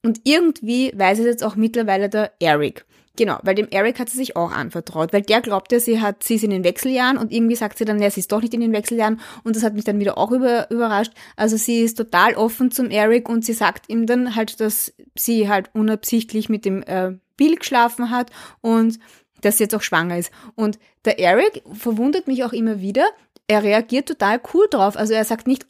Und 0.04 0.22
irgendwie 0.24 0.92
weiß 0.96 1.20
es 1.20 1.26
jetzt 1.26 1.44
auch 1.44 1.56
mittlerweile 1.56 2.10
der 2.10 2.34
Eric. 2.40 2.86
Genau, 3.18 3.40
weil 3.42 3.56
dem 3.56 3.68
Eric 3.72 4.00
hat 4.00 4.10
sie 4.10 4.18
sich 4.18 4.36
auch 4.36 4.52
anvertraut, 4.52 5.12
weil 5.12 5.24
der 5.24 5.42
glaubte, 5.42 5.80
sie 5.80 6.00
hat, 6.00 6.24
sie 6.24 6.36
ist 6.36 6.44
in 6.44 6.52
den 6.52 6.64
Wechseljahren 6.64 7.18
und 7.18 7.34
irgendwie 7.34 7.56
sagt 7.56 7.80
sie 7.80 7.86
dann, 7.86 8.00
ja, 8.00 8.12
sie 8.12 8.20
ist 8.20 8.32
doch 8.32 8.42
nicht 8.42 8.54
in 8.54 8.62
den 8.62 8.74
Wechseljahren 8.74 9.20
und 9.44 9.56
das 9.56 9.64
hat 9.64 9.74
mich 9.74 9.84
dann 9.84 10.00
wieder 10.00 10.20
auch 10.20 10.32
über, 10.32 10.70
überrascht. 10.70 11.14
Also 11.36 11.58
sie 11.58 11.82
ist 11.82 11.98
total 11.98 12.36
offen 12.36 12.70
zum 12.70 12.92
Eric 12.92 13.28
und 13.28 13.44
sie 13.44 13.54
sagt 13.54 13.90
ihm 13.90 14.06
dann 14.06 14.36
halt, 14.36 14.62
dass 14.62 14.94
sie 15.18 15.50
halt 15.50 15.72
unabsichtlich 15.74 16.48
mit 16.48 16.64
dem 16.64 16.84
äh, 16.84 17.14
Bill 17.38 17.56
geschlafen 17.56 18.12
hat 18.12 18.30
und 18.62 19.00
dass 19.42 19.58
sie 19.58 19.64
jetzt 19.64 19.74
auch 19.74 19.82
schwanger 19.82 20.20
ist. 20.20 20.32
Und 20.54 20.78
der 21.06 21.18
Eric 21.18 21.64
verwundert 21.74 22.28
mich 22.28 22.44
auch 22.44 22.54
immer 22.54 22.82
wieder. 22.82 23.08
Er 23.48 23.64
reagiert 23.64 24.08
total 24.08 24.40
cool 24.54 24.68
drauf. 24.70 24.96
Also 24.96 25.14
er 25.14 25.26
sagt 25.26 25.48
nicht, 25.48 25.66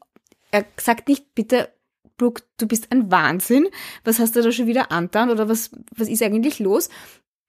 er 0.52 0.66
sagt 0.78 1.08
nicht, 1.08 1.34
bitte, 1.34 1.70
Brooke, 2.18 2.44
du 2.58 2.68
bist 2.68 2.92
ein 2.92 3.10
Wahnsinn. 3.10 3.68
Was 4.04 4.20
hast 4.20 4.36
du 4.36 4.42
da 4.42 4.52
schon 4.52 4.68
wieder 4.68 4.92
antan 4.92 5.30
oder 5.30 5.48
was, 5.48 5.72
was 5.96 6.10
ist 6.10 6.24
eigentlich 6.24 6.60
los? 6.60 6.90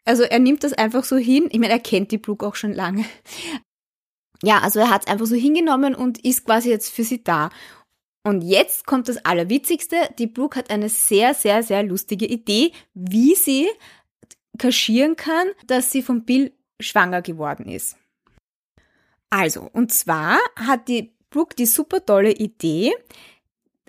Also 0.09 0.23
er 0.23 0.39
nimmt 0.39 0.65
das 0.65 0.73
einfach 0.73 1.05
so 1.05 1.19
hin. 1.19 1.49
Ich 1.53 1.59
meine, 1.59 1.75
er 1.75 1.81
kennt 1.81 2.13
die 2.13 2.17
Brooke 2.19 2.47
auch 2.47 2.55
schon 2.55 2.73
lange. 2.73 3.05
Ja, 4.43 4.61
also 4.61 4.79
er 4.79 4.89
hat 4.89 5.03
es 5.03 5.07
einfach 5.07 5.27
so 5.27 5.35
hingenommen 5.35 5.95
und 5.95 6.25
ist 6.25 6.47
quasi 6.47 6.71
jetzt 6.71 6.91
für 6.91 7.05
sie 7.05 7.23
da. 7.23 7.51
Und 8.25 8.41
jetzt 8.41 8.87
kommt 8.87 9.09
das 9.09 9.23
Allerwitzigste. 9.27 9.97
Die 10.19 10.27
Brooke 10.27 10.59
hat 10.59 10.71
eine 10.71 10.89
sehr, 10.89 11.35
sehr, 11.35 11.63
sehr 11.63 11.83
lustige 11.83 12.25
Idee, 12.25 12.73
wie 12.95 13.35
sie 13.35 13.69
kaschieren 14.57 15.15
kann, 15.15 15.49
dass 15.67 15.93
sie 15.93 16.01
von 16.01 16.25
Bill 16.25 16.53
schwanger 16.81 17.21
geworden 17.21 17.69
ist. 17.69 17.97
Also, 19.29 19.69
und 19.75 19.93
zwar 19.93 20.39
hat 20.57 20.89
die 20.89 21.13
Brooke 21.29 21.55
die 21.55 21.67
super 21.67 22.07
tolle 22.07 22.33
Idee 22.33 22.95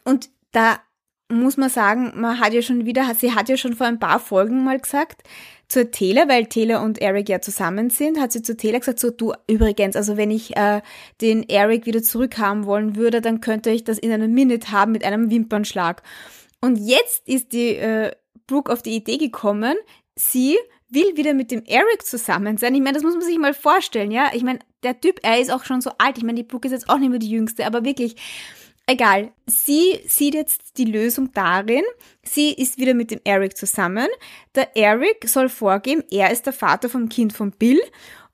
und 0.04 0.30
da 0.52 0.82
muss 1.32 1.58
man 1.58 1.70
sagen, 1.70 2.14
man 2.16 2.40
hat 2.40 2.54
ja 2.54 2.62
schon 2.62 2.86
wieder, 2.86 3.14
sie 3.16 3.34
hat 3.34 3.50
ja 3.50 3.58
schon 3.58 3.76
vor 3.76 3.88
ein 3.88 4.00
paar 4.00 4.20
Folgen 4.20 4.64
mal 4.64 4.80
gesagt, 4.80 5.24
zur 5.68 5.92
Taylor, 5.92 6.28
weil 6.28 6.48
Taylor 6.48 6.82
und 6.82 7.00
Eric 7.00 7.30
ja 7.30 7.42
zusammen 7.42 7.92
sind, 7.92 8.20
hat 8.20 8.32
sie 8.32 8.42
zu 8.42 8.58
Taylor 8.58 8.80
gesagt, 8.80 9.00
so 9.00 9.12
du 9.12 9.34
übrigens, 9.48 9.96
also 9.96 10.18
wenn 10.18 10.32
ich 10.32 10.58
äh, 10.58 10.82
den 11.22 11.48
Eric 11.48 11.86
wieder 11.86 12.02
zurückhaben 12.02 12.66
wollen 12.66 12.96
würde, 12.96 13.22
dann 13.22 13.40
könnte 13.40 13.70
ich 13.70 13.84
das 13.84 14.00
in 14.00 14.12
einer 14.12 14.28
Minute 14.28 14.72
haben 14.72 14.92
mit 14.92 15.06
einem 15.06 15.30
Wimpernschlag. 15.30 16.02
Und 16.60 16.78
jetzt 16.78 17.28
ist 17.28 17.54
die 17.54 17.76
äh, 17.76 18.12
Brooke 18.48 18.74
auf 18.74 18.82
die 18.82 18.96
Idee 18.96 19.18
gekommen, 19.18 19.76
sie 20.16 20.58
will 20.90 21.16
wieder 21.16 21.36
mit 21.36 21.52
dem 21.52 21.64
Eric 21.66 22.04
zusammen 22.04 22.58
sein. 22.58 22.74
Ich 22.74 22.82
meine, 22.82 22.94
das 22.94 23.04
muss 23.04 23.14
man 23.14 23.24
sich 23.24 23.38
mal 23.38 23.54
vorstellen, 23.54 24.10
ja. 24.10 24.32
Ich 24.34 24.42
meine, 24.42 24.58
der 24.82 25.00
Typ, 25.00 25.20
er 25.22 25.40
ist 25.40 25.52
auch 25.52 25.64
schon 25.64 25.82
so 25.82 25.92
alt. 26.00 26.18
Ich 26.18 26.24
meine, 26.24 26.38
die 26.38 26.44
Brooke 26.44 26.68
ist 26.68 26.72
jetzt 26.72 26.90
auch 26.90 26.98
nicht 26.98 27.12
mehr 27.12 27.20
die 27.20 27.30
Jüngste, 27.30 27.68
aber 27.68 27.86
wirklich, 27.86 28.16
Egal, 28.91 29.31
sie 29.46 30.01
sieht 30.08 30.34
jetzt 30.34 30.79
die 30.79 30.86
Lösung 30.86 31.31
darin, 31.31 31.84
sie 32.24 32.53
ist 32.53 32.79
wieder 32.79 32.96
mit 32.96 33.12
dem 33.12 33.22
Eric 33.24 33.55
zusammen. 33.55 34.08
Der 34.55 34.75
Eric 34.75 35.29
soll 35.29 35.48
vorgeben, 35.48 36.03
er 36.10 36.31
ist 36.31 36.48
der 36.48 36.53
Vater 36.53 36.89
vom 36.89 37.08
Kind 37.08 37.31
von 37.31 37.51
Bill 37.51 37.79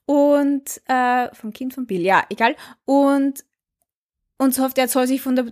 und 0.05 0.81
äh, 0.85 1.27
vom 1.35 1.51
Kind 1.51 1.73
von 1.73 1.85
Bill, 1.85 1.99
ja, 1.99 2.23
egal. 2.29 2.55
Und 2.85 3.43
und 4.37 4.53
so 4.53 4.63
hofft 4.63 4.77
er, 4.77 4.87
soll 4.87 5.07
sich 5.07 5.21
von 5.21 5.35
der 5.35 5.51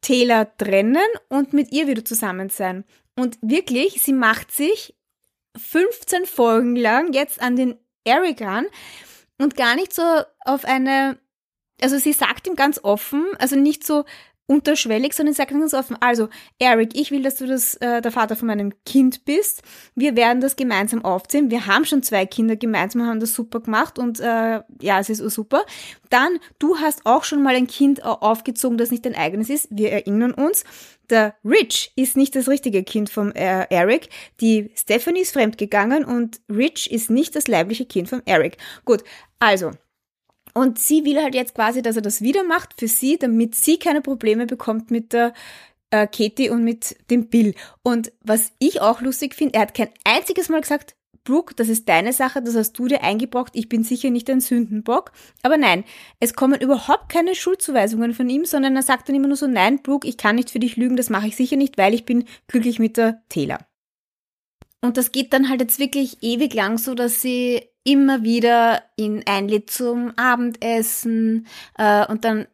Taylor 0.00 0.56
trennen 0.58 1.08
und 1.28 1.52
mit 1.52 1.72
ihr 1.72 1.88
wieder 1.88 2.04
zusammen 2.04 2.48
sein. 2.48 2.84
Und 3.16 3.38
wirklich, 3.42 4.00
sie 4.00 4.12
macht 4.12 4.52
sich 4.52 4.94
15 5.56 6.24
Folgen 6.24 6.76
lang 6.76 7.12
jetzt 7.12 7.42
an 7.42 7.56
den 7.56 7.80
Eric 8.04 8.42
ran 8.42 8.66
und 9.38 9.56
gar 9.56 9.74
nicht 9.74 9.92
so 9.92 10.04
auf 10.44 10.64
eine 10.64 11.18
also 11.82 11.98
sie 11.98 12.12
sagt 12.12 12.46
ihm 12.46 12.56
ganz 12.56 12.80
offen, 12.82 13.26
also 13.38 13.56
nicht 13.56 13.84
so, 13.84 14.04
unterschwellig, 14.46 15.12
sondern 15.12 15.34
sagt 15.34 15.50
ganz 15.50 15.74
offen, 15.74 15.96
also 16.00 16.28
Eric, 16.58 16.98
ich 16.98 17.10
will, 17.10 17.22
dass 17.22 17.36
du 17.36 17.46
das, 17.46 17.74
äh, 17.76 18.00
der 18.00 18.12
Vater 18.12 18.36
von 18.36 18.46
meinem 18.46 18.72
Kind 18.84 19.24
bist. 19.24 19.62
Wir 19.94 20.16
werden 20.16 20.40
das 20.40 20.56
gemeinsam 20.56 21.04
aufziehen. 21.04 21.50
Wir 21.50 21.66
haben 21.66 21.84
schon 21.84 22.02
zwei 22.02 22.26
Kinder 22.26 22.56
gemeinsam, 22.56 23.06
haben 23.06 23.20
das 23.20 23.34
super 23.34 23.60
gemacht 23.60 23.98
und 23.98 24.20
äh, 24.20 24.60
ja, 24.80 25.00
es 25.00 25.10
ist 25.10 25.18
super. 25.30 25.64
Dann, 26.10 26.38
du 26.58 26.78
hast 26.78 27.04
auch 27.04 27.24
schon 27.24 27.42
mal 27.42 27.56
ein 27.56 27.66
Kind 27.66 28.04
aufgezogen, 28.04 28.78
das 28.78 28.90
nicht 28.90 29.04
dein 29.04 29.16
eigenes 29.16 29.50
ist. 29.50 29.68
Wir 29.70 29.92
erinnern 29.92 30.32
uns. 30.32 30.64
Der 31.10 31.36
Rich 31.44 31.92
ist 31.94 32.16
nicht 32.16 32.34
das 32.34 32.48
richtige 32.48 32.82
Kind 32.82 33.10
vom 33.10 33.30
äh, 33.32 33.66
Eric. 33.70 34.08
Die 34.40 34.70
Stephanie 34.74 35.20
ist 35.20 35.32
fremdgegangen 35.32 36.04
und 36.04 36.40
Rich 36.48 36.90
ist 36.90 37.10
nicht 37.10 37.36
das 37.36 37.46
leibliche 37.46 37.86
Kind 37.86 38.08
vom 38.08 38.22
Eric. 38.24 38.56
Gut, 38.84 39.04
also 39.38 39.70
und 40.56 40.78
sie 40.78 41.04
will 41.04 41.22
halt 41.22 41.34
jetzt 41.34 41.54
quasi, 41.54 41.82
dass 41.82 41.96
er 41.96 42.02
das 42.02 42.22
wieder 42.22 42.42
macht 42.42 42.80
für 42.80 42.88
sie, 42.88 43.18
damit 43.18 43.54
sie 43.54 43.78
keine 43.78 44.00
Probleme 44.00 44.46
bekommt 44.46 44.90
mit 44.90 45.12
der 45.12 45.34
äh, 45.90 46.06
Katie 46.06 46.48
und 46.48 46.64
mit 46.64 46.96
dem 47.10 47.28
Bill. 47.28 47.54
Und 47.82 48.10
was 48.22 48.52
ich 48.58 48.80
auch 48.80 49.02
lustig 49.02 49.34
finde, 49.34 49.56
er 49.56 49.60
hat 49.60 49.74
kein 49.74 49.90
einziges 50.04 50.48
Mal 50.48 50.62
gesagt, 50.62 50.96
Brooke, 51.24 51.54
das 51.54 51.68
ist 51.68 51.90
deine 51.90 52.14
Sache, 52.14 52.40
das 52.40 52.56
hast 52.56 52.72
du 52.72 52.86
dir 52.86 53.02
eingebrockt, 53.02 53.54
ich 53.54 53.68
bin 53.68 53.84
sicher 53.84 54.08
nicht 54.08 54.30
ein 54.30 54.40
Sündenbock. 54.40 55.12
Aber 55.42 55.58
nein, 55.58 55.84
es 56.20 56.32
kommen 56.32 56.58
überhaupt 56.58 57.10
keine 57.10 57.34
Schuldzuweisungen 57.34 58.14
von 58.14 58.30
ihm, 58.30 58.46
sondern 58.46 58.76
er 58.76 58.82
sagt 58.82 59.10
dann 59.10 59.16
immer 59.16 59.28
nur 59.28 59.36
so, 59.36 59.46
nein, 59.46 59.82
Brooke, 59.82 60.08
ich 60.08 60.16
kann 60.16 60.36
nicht 60.36 60.50
für 60.50 60.58
dich 60.58 60.78
lügen, 60.78 60.96
das 60.96 61.10
mache 61.10 61.26
ich 61.26 61.36
sicher 61.36 61.56
nicht, 61.56 61.76
weil 61.76 61.92
ich 61.92 62.06
bin 62.06 62.24
glücklich 62.48 62.78
mit 62.78 62.96
der 62.96 63.22
Taylor. 63.28 63.58
Und 64.86 64.96
das 64.96 65.12
geht 65.12 65.32
dann 65.32 65.48
halt 65.48 65.60
jetzt 65.60 65.78
wirklich 65.78 66.18
ewig 66.22 66.54
lang 66.54 66.78
so, 66.78 66.94
dass 66.94 67.20
sie 67.20 67.62
immer 67.84 68.22
wieder 68.22 68.82
ihn 68.96 69.22
einlädt 69.26 69.70
zum 69.70 70.12
Abendessen 70.16 71.46
äh, 71.76 72.06
und 72.06 72.24
dann 72.24 72.46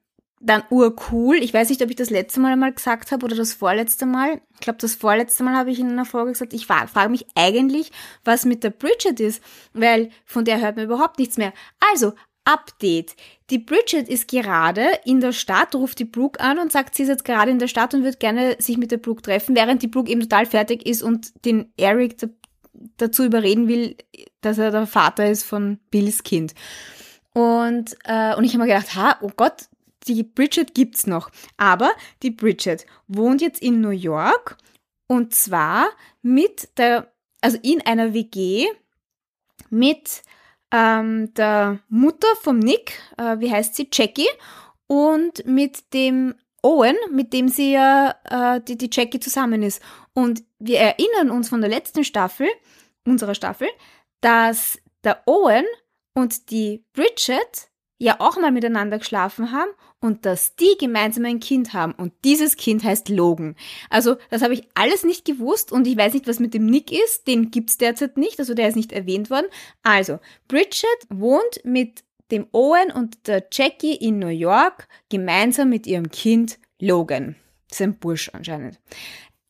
dann 0.45 0.65
urcool. 0.71 1.37
Ich 1.37 1.55
weiß 1.55 1.69
nicht, 1.69 1.83
ob 1.83 1.91
ich 1.91 1.97
das 1.97 2.11
letzte 2.11 2.41
Mal 2.41 2.53
einmal 2.53 2.73
gesagt 2.73 3.13
habe 3.13 3.25
oder 3.25 3.37
das 3.37 3.53
vorletzte 3.53 4.07
Mal. 4.07 4.41
Ich 4.55 4.61
glaube, 4.61 4.79
das 4.81 4.97
vorletzte 4.97 5.45
Mal 5.45 5.55
habe 5.55 5.71
ich 5.71 5.79
in 5.79 5.91
einer 5.91 6.05
Folge 6.05 6.33
gesagt, 6.33 6.53
ich 6.53 6.67
frage 6.67 6.89
frag 6.89 7.11
mich 7.11 7.27
eigentlich, 7.37 7.93
was 8.25 8.45
mit 8.45 8.65
der 8.65 8.71
Bridget 8.71 9.21
ist, 9.21 9.43
weil 9.73 10.11
von 10.25 10.45
der 10.45 10.61
hört 10.61 10.77
man 10.77 10.87
überhaupt 10.87 11.21
nichts 11.21 11.37
mehr. 11.37 11.53
Also, 11.93 12.15
Update. 12.45 13.15
Die 13.51 13.59
Bridget 13.59 14.09
ist 14.09 14.29
gerade 14.29 14.87
in 15.05 15.21
der 15.21 15.33
Stadt, 15.33 15.75
ruft 15.75 15.99
die 15.99 16.05
Brooke 16.05 16.41
an 16.41 16.59
und 16.59 16.73
sagt, 16.73 16.95
sie 16.95 17.05
ist 17.05 17.09
jetzt 17.09 17.25
gerade 17.25 17.51
in 17.51 17.59
der 17.59 17.69
Stadt 17.69 17.95
und 17.95 18.03
wird 18.03 18.21
gerne 18.21 18.57
sich 18.59 18.79
mit 18.79 18.91
der 18.91 18.97
Brooke 18.97 19.23
treffen, 19.23 19.55
während 19.55 19.83
die 19.83 19.89
Brooke 19.89 20.11
eben 20.11 20.21
total 20.21 20.47
fertig 20.47 20.87
ist 20.87 21.03
und 21.03 21.33
den 21.45 21.73
Eric 21.77 22.17
dazu 22.97 23.25
überreden 23.25 23.69
will, 23.69 23.97
dass 24.41 24.59
er 24.59 24.71
der 24.71 24.87
Vater 24.87 25.31
ist 25.31 25.45
von 25.45 25.79
Bills 25.91 26.23
Kind. 26.23 26.55
Und, 27.35 27.97
äh, 28.05 28.35
und 28.35 28.45
ich 28.45 28.55
habe 28.55 28.65
mir 28.65 28.75
gedacht, 28.75 28.95
ha, 28.95 29.19
oh 29.21 29.31
Gott, 29.37 29.69
die 30.07 30.23
Bridget 30.23 30.75
gibt's 30.75 31.07
noch. 31.07 31.31
Aber 31.57 31.93
die 32.23 32.31
Bridget 32.31 32.87
wohnt 33.09 33.41
jetzt 33.41 33.63
in 33.63 33.81
New 33.81 33.91
York 33.91 34.59
und 35.07 35.35
zwar 35.35 35.89
mit 36.23 36.77
der, 36.79 37.13
also 37.41 37.59
in 37.63 37.81
einer 37.83 38.15
WG 38.15 38.67
mit 39.71 40.23
ähm, 40.73 41.33
der 41.35 41.79
Mutter 41.89 42.29
vom 42.41 42.59
Nick, 42.59 42.99
äh, 43.19 43.39
wie 43.39 43.53
heißt 43.53 43.75
sie, 43.75 43.89
Jackie, 43.93 44.29
und 44.87 45.47
mit 45.47 45.93
dem 45.93 46.35
Owen, 46.63 46.97
mit 47.11 47.33
dem 47.33 47.49
sie 47.49 47.73
ja 47.73 48.15
äh, 48.25 48.61
die, 48.61 48.79
die 48.79 48.91
Jackie 48.91 49.21
zusammen 49.21 49.63
ist. 49.63 49.83
Und 50.15 50.45
wir 50.59 50.79
erinnern 50.79 51.31
uns 51.31 51.49
von 51.49 51.61
der 51.61 51.71
letzten 51.71 52.05
Staffel, 52.05 52.49
unserer 53.05 53.35
Staffel, 53.35 53.69
dass 54.21 54.79
der 55.05 55.23
Owen 55.27 55.65
und 56.15 56.51
die 56.51 56.85
Bridget 56.93 57.69
ja 58.03 58.17
auch 58.19 58.37
mal 58.37 58.51
miteinander 58.51 58.99
geschlafen 58.99 59.53
haben 59.53 59.71
und 60.01 60.27
dass 60.27 60.57
die 60.57 60.75
gemeinsam 60.79 61.25
ein 61.25 61.39
Kind 61.39 61.73
haben 61.73 61.93
und 61.93 62.13
dieses 62.25 62.57
Kind 62.57 62.83
heißt 62.83 63.09
Logan. 63.09 63.55
Also 63.91 64.17
das 64.29 64.43
habe 64.43 64.55
ich 64.55 64.67
alles 64.75 65.05
nicht 65.05 65.25
gewusst 65.25 65.71
und 65.71 65.87
ich 65.87 65.97
weiß 65.97 66.13
nicht, 66.13 66.27
was 66.27 66.41
mit 66.41 66.53
dem 66.53 66.67
Nick 66.67 66.91
ist, 66.91 67.29
den 67.29 67.53
gibt's 67.53 67.79
derzeit 67.79 68.17
nicht, 68.17 68.41
also 68.41 68.55
der 68.55 68.67
ist 68.67 68.75
nicht 68.75 68.91
erwähnt 68.91 69.31
worden. 69.31 69.47
Also 69.85 70.19
Bridget 70.49 70.89
wohnt 71.11 71.61
mit 71.63 72.03
dem 72.33 72.49
Owen 72.51 72.91
und 72.91 73.29
der 73.29 73.47
Jackie 73.53 73.95
in 73.95 74.19
New 74.19 74.27
York 74.27 74.89
gemeinsam 75.09 75.69
mit 75.69 75.87
ihrem 75.87 76.11
Kind 76.11 76.59
Logan. 76.81 77.37
Das 77.69 77.79
ist 77.79 77.83
ein 77.83 77.99
Bursch 78.01 78.31
anscheinend. 78.33 78.81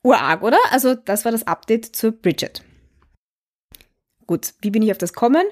Urarg, 0.04 0.42
oder? 0.42 0.58
Also 0.70 0.94
das 0.94 1.24
war 1.24 1.32
das 1.32 1.46
Update 1.46 1.96
zur 1.96 2.12
Bridget. 2.12 2.62
Gut, 4.26 4.52
wie 4.60 4.70
bin 4.70 4.82
ich 4.82 4.90
auf 4.90 4.98
das 4.98 5.14
kommen? 5.14 5.46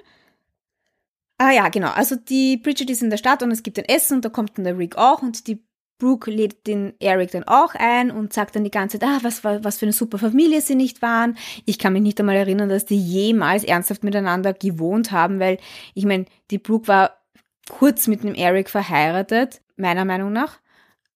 Ah 1.40 1.52
ja, 1.52 1.70
genau. 1.70 1.88
Also 1.88 2.16
die 2.16 2.58
Bridget 2.58 2.90
ist 2.90 3.02
in 3.02 3.08
der 3.08 3.16
Stadt 3.16 3.42
und 3.42 3.50
es 3.50 3.62
gibt 3.62 3.78
ein 3.78 3.86
Essen 3.86 4.16
und 4.16 4.24
da 4.26 4.28
kommt 4.28 4.58
dann 4.58 4.64
der 4.66 4.76
Rick 4.76 4.98
auch 4.98 5.22
und 5.22 5.46
die 5.46 5.64
Brooke 5.98 6.30
lädt 6.30 6.66
den 6.66 6.92
Eric 7.00 7.30
dann 7.30 7.44
auch 7.44 7.74
ein 7.74 8.10
und 8.10 8.34
sagt 8.34 8.56
dann 8.56 8.64
die 8.64 8.70
ganze 8.70 8.98
Zeit, 8.98 9.08
ah, 9.08 9.20
was, 9.22 9.42
was 9.42 9.78
für 9.78 9.86
eine 9.86 9.94
super 9.94 10.18
Familie 10.18 10.60
sie 10.60 10.74
nicht 10.74 11.00
waren. 11.00 11.38
Ich 11.64 11.78
kann 11.78 11.94
mich 11.94 12.02
nicht 12.02 12.20
einmal 12.20 12.36
erinnern, 12.36 12.68
dass 12.68 12.84
die 12.84 13.00
jemals 13.00 13.64
ernsthaft 13.64 14.04
miteinander 14.04 14.52
gewohnt 14.52 15.12
haben, 15.12 15.40
weil 15.40 15.56
ich 15.94 16.04
meine, 16.04 16.26
die 16.50 16.58
Brooke 16.58 16.88
war 16.88 17.22
kurz 17.70 18.06
mit 18.06 18.22
dem 18.22 18.34
Eric 18.34 18.68
verheiratet, 18.68 19.62
meiner 19.78 20.04
Meinung 20.04 20.34
nach, 20.34 20.60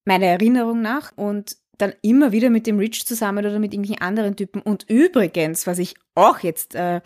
meiner 0.07 0.25
Erinnerung 0.25 0.81
nach 0.81 1.13
und 1.17 1.59
dann 1.77 1.93
immer 2.01 2.33
wieder 2.33 2.49
mit 2.49 2.67
dem 2.67 2.79
Rich 2.79 3.07
zusammen 3.07 3.45
oder 3.45 3.59
mit 3.59 3.75
irgendwelchen 3.75 4.01
anderen 4.01 4.37
Typen. 4.37 4.63
Und 4.63 4.87
übrigens, 4.89 5.67
was 5.67 5.79
ich 5.79 5.97
auch 6.15 6.39
jetzt 6.39 6.75
äh, 6.75 7.03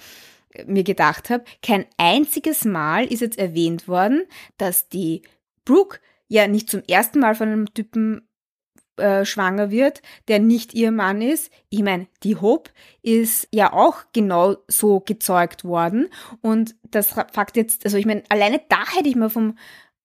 mir 0.66 0.84
gedacht 0.84 1.30
habe, 1.30 1.44
kein 1.62 1.86
einziges 1.96 2.64
Mal 2.64 3.06
ist 3.06 3.20
jetzt 3.20 3.38
erwähnt 3.38 3.88
worden, 3.88 4.22
dass 4.56 4.88
die 4.88 5.22
Brooke 5.64 6.00
ja 6.28 6.46
nicht 6.46 6.70
zum 6.70 6.82
ersten 6.88 7.20
Mal 7.20 7.34
von 7.34 7.48
einem 7.48 7.74
Typen 7.74 8.28
äh, 8.98 9.24
schwanger 9.24 9.70
wird, 9.70 10.02
der 10.28 10.38
nicht 10.40 10.74
ihr 10.74 10.90
Mann 10.90 11.22
ist. 11.22 11.50
Ich 11.70 11.82
meine, 11.82 12.08
die 12.22 12.36
Hope 12.36 12.70
ist 13.02 13.48
ja 13.52 13.72
auch 13.72 14.04
genau 14.12 14.56
so 14.66 15.00
gezeugt 15.00 15.64
worden. 15.64 16.08
Und 16.40 16.74
das 16.82 17.08
Fakt 17.12 17.56
jetzt, 17.56 17.84
also 17.84 17.96
ich 17.96 18.06
meine, 18.06 18.22
alleine 18.28 18.60
da 18.68 18.84
hätte 18.94 19.08
ich 19.08 19.16
mir 19.16 19.30
vom 19.30 19.56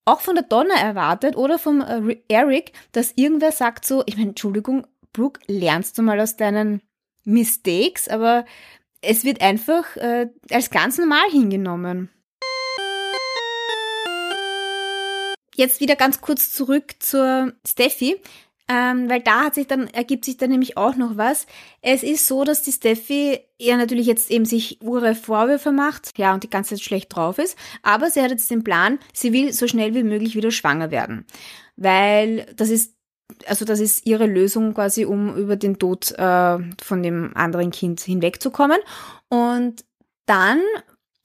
auch 0.05 0.19
von 0.19 0.35
der 0.35 0.43
Donna 0.43 0.75
erwartet 0.75 1.37
oder 1.37 1.57
vom 1.57 1.81
äh, 1.81 2.17
Eric, 2.27 2.73
dass 2.91 3.13
irgendwer 3.15 3.51
sagt 3.51 3.85
so, 3.85 4.03
ich 4.05 4.17
meine, 4.17 4.29
Entschuldigung, 4.29 4.85
Brooke, 5.13 5.39
lernst 5.47 5.97
du 5.97 6.01
mal 6.01 6.19
aus 6.19 6.35
deinen 6.35 6.81
Mistakes, 7.23 8.09
aber 8.09 8.45
es 9.03 9.23
wird 9.23 9.41
einfach 9.41 9.95
äh, 9.97 10.29
als 10.49 10.69
ganz 10.69 10.97
normal 10.97 11.29
hingenommen. 11.29 12.09
Jetzt 15.55 15.81
wieder 15.81 15.95
ganz 15.95 16.21
kurz 16.21 16.51
zurück 16.51 16.95
zur 16.99 17.53
Steffi. 17.67 18.19
Ähm, 18.69 19.09
weil 19.09 19.19
da 19.19 19.43
hat 19.43 19.55
sich 19.55 19.67
dann, 19.67 19.87
ergibt 19.87 20.23
sich 20.23 20.37
dann 20.37 20.49
nämlich 20.49 20.77
auch 20.77 20.95
noch 20.95 21.17
was. 21.17 21.47
Es 21.81 22.01
ist 22.01 22.25
so, 22.27 22.45
dass 22.45 22.61
die 22.61 22.71
Steffi 22.71 23.41
ja 23.59 23.75
natürlich 23.75 24.07
jetzt 24.07 24.31
eben 24.31 24.45
sich 24.45 24.79
ure 24.81 25.15
Vorwürfe 25.15 25.73
macht, 25.73 26.17
ja, 26.17 26.33
und 26.33 26.43
die 26.43 26.49
ganze 26.49 26.75
Zeit 26.75 26.81
schlecht 26.81 27.13
drauf 27.13 27.39
ist, 27.39 27.57
aber 27.81 28.09
sie 28.09 28.21
hat 28.21 28.31
jetzt 28.31 28.49
den 28.49 28.63
Plan, 28.63 28.99
sie 29.11 29.33
will 29.33 29.51
so 29.51 29.67
schnell 29.67 29.93
wie 29.95 30.03
möglich 30.03 30.35
wieder 30.35 30.49
schwanger 30.49 30.91
werden. 30.91 31.25
Weil 31.75 32.45
das 32.55 32.69
ist, 32.69 32.92
also 33.47 33.65
das 33.65 33.79
ist 33.79 34.05
ihre 34.05 34.25
Lösung 34.25 34.73
quasi, 34.73 35.05
um 35.05 35.35
über 35.35 35.55
den 35.55 35.79
Tod 35.79 36.11
äh, 36.11 36.57
von 36.81 37.03
dem 37.03 37.35
anderen 37.35 37.71
Kind 37.71 38.01
hinwegzukommen. 38.01 38.79
Und 39.29 39.83
dann 40.25 40.59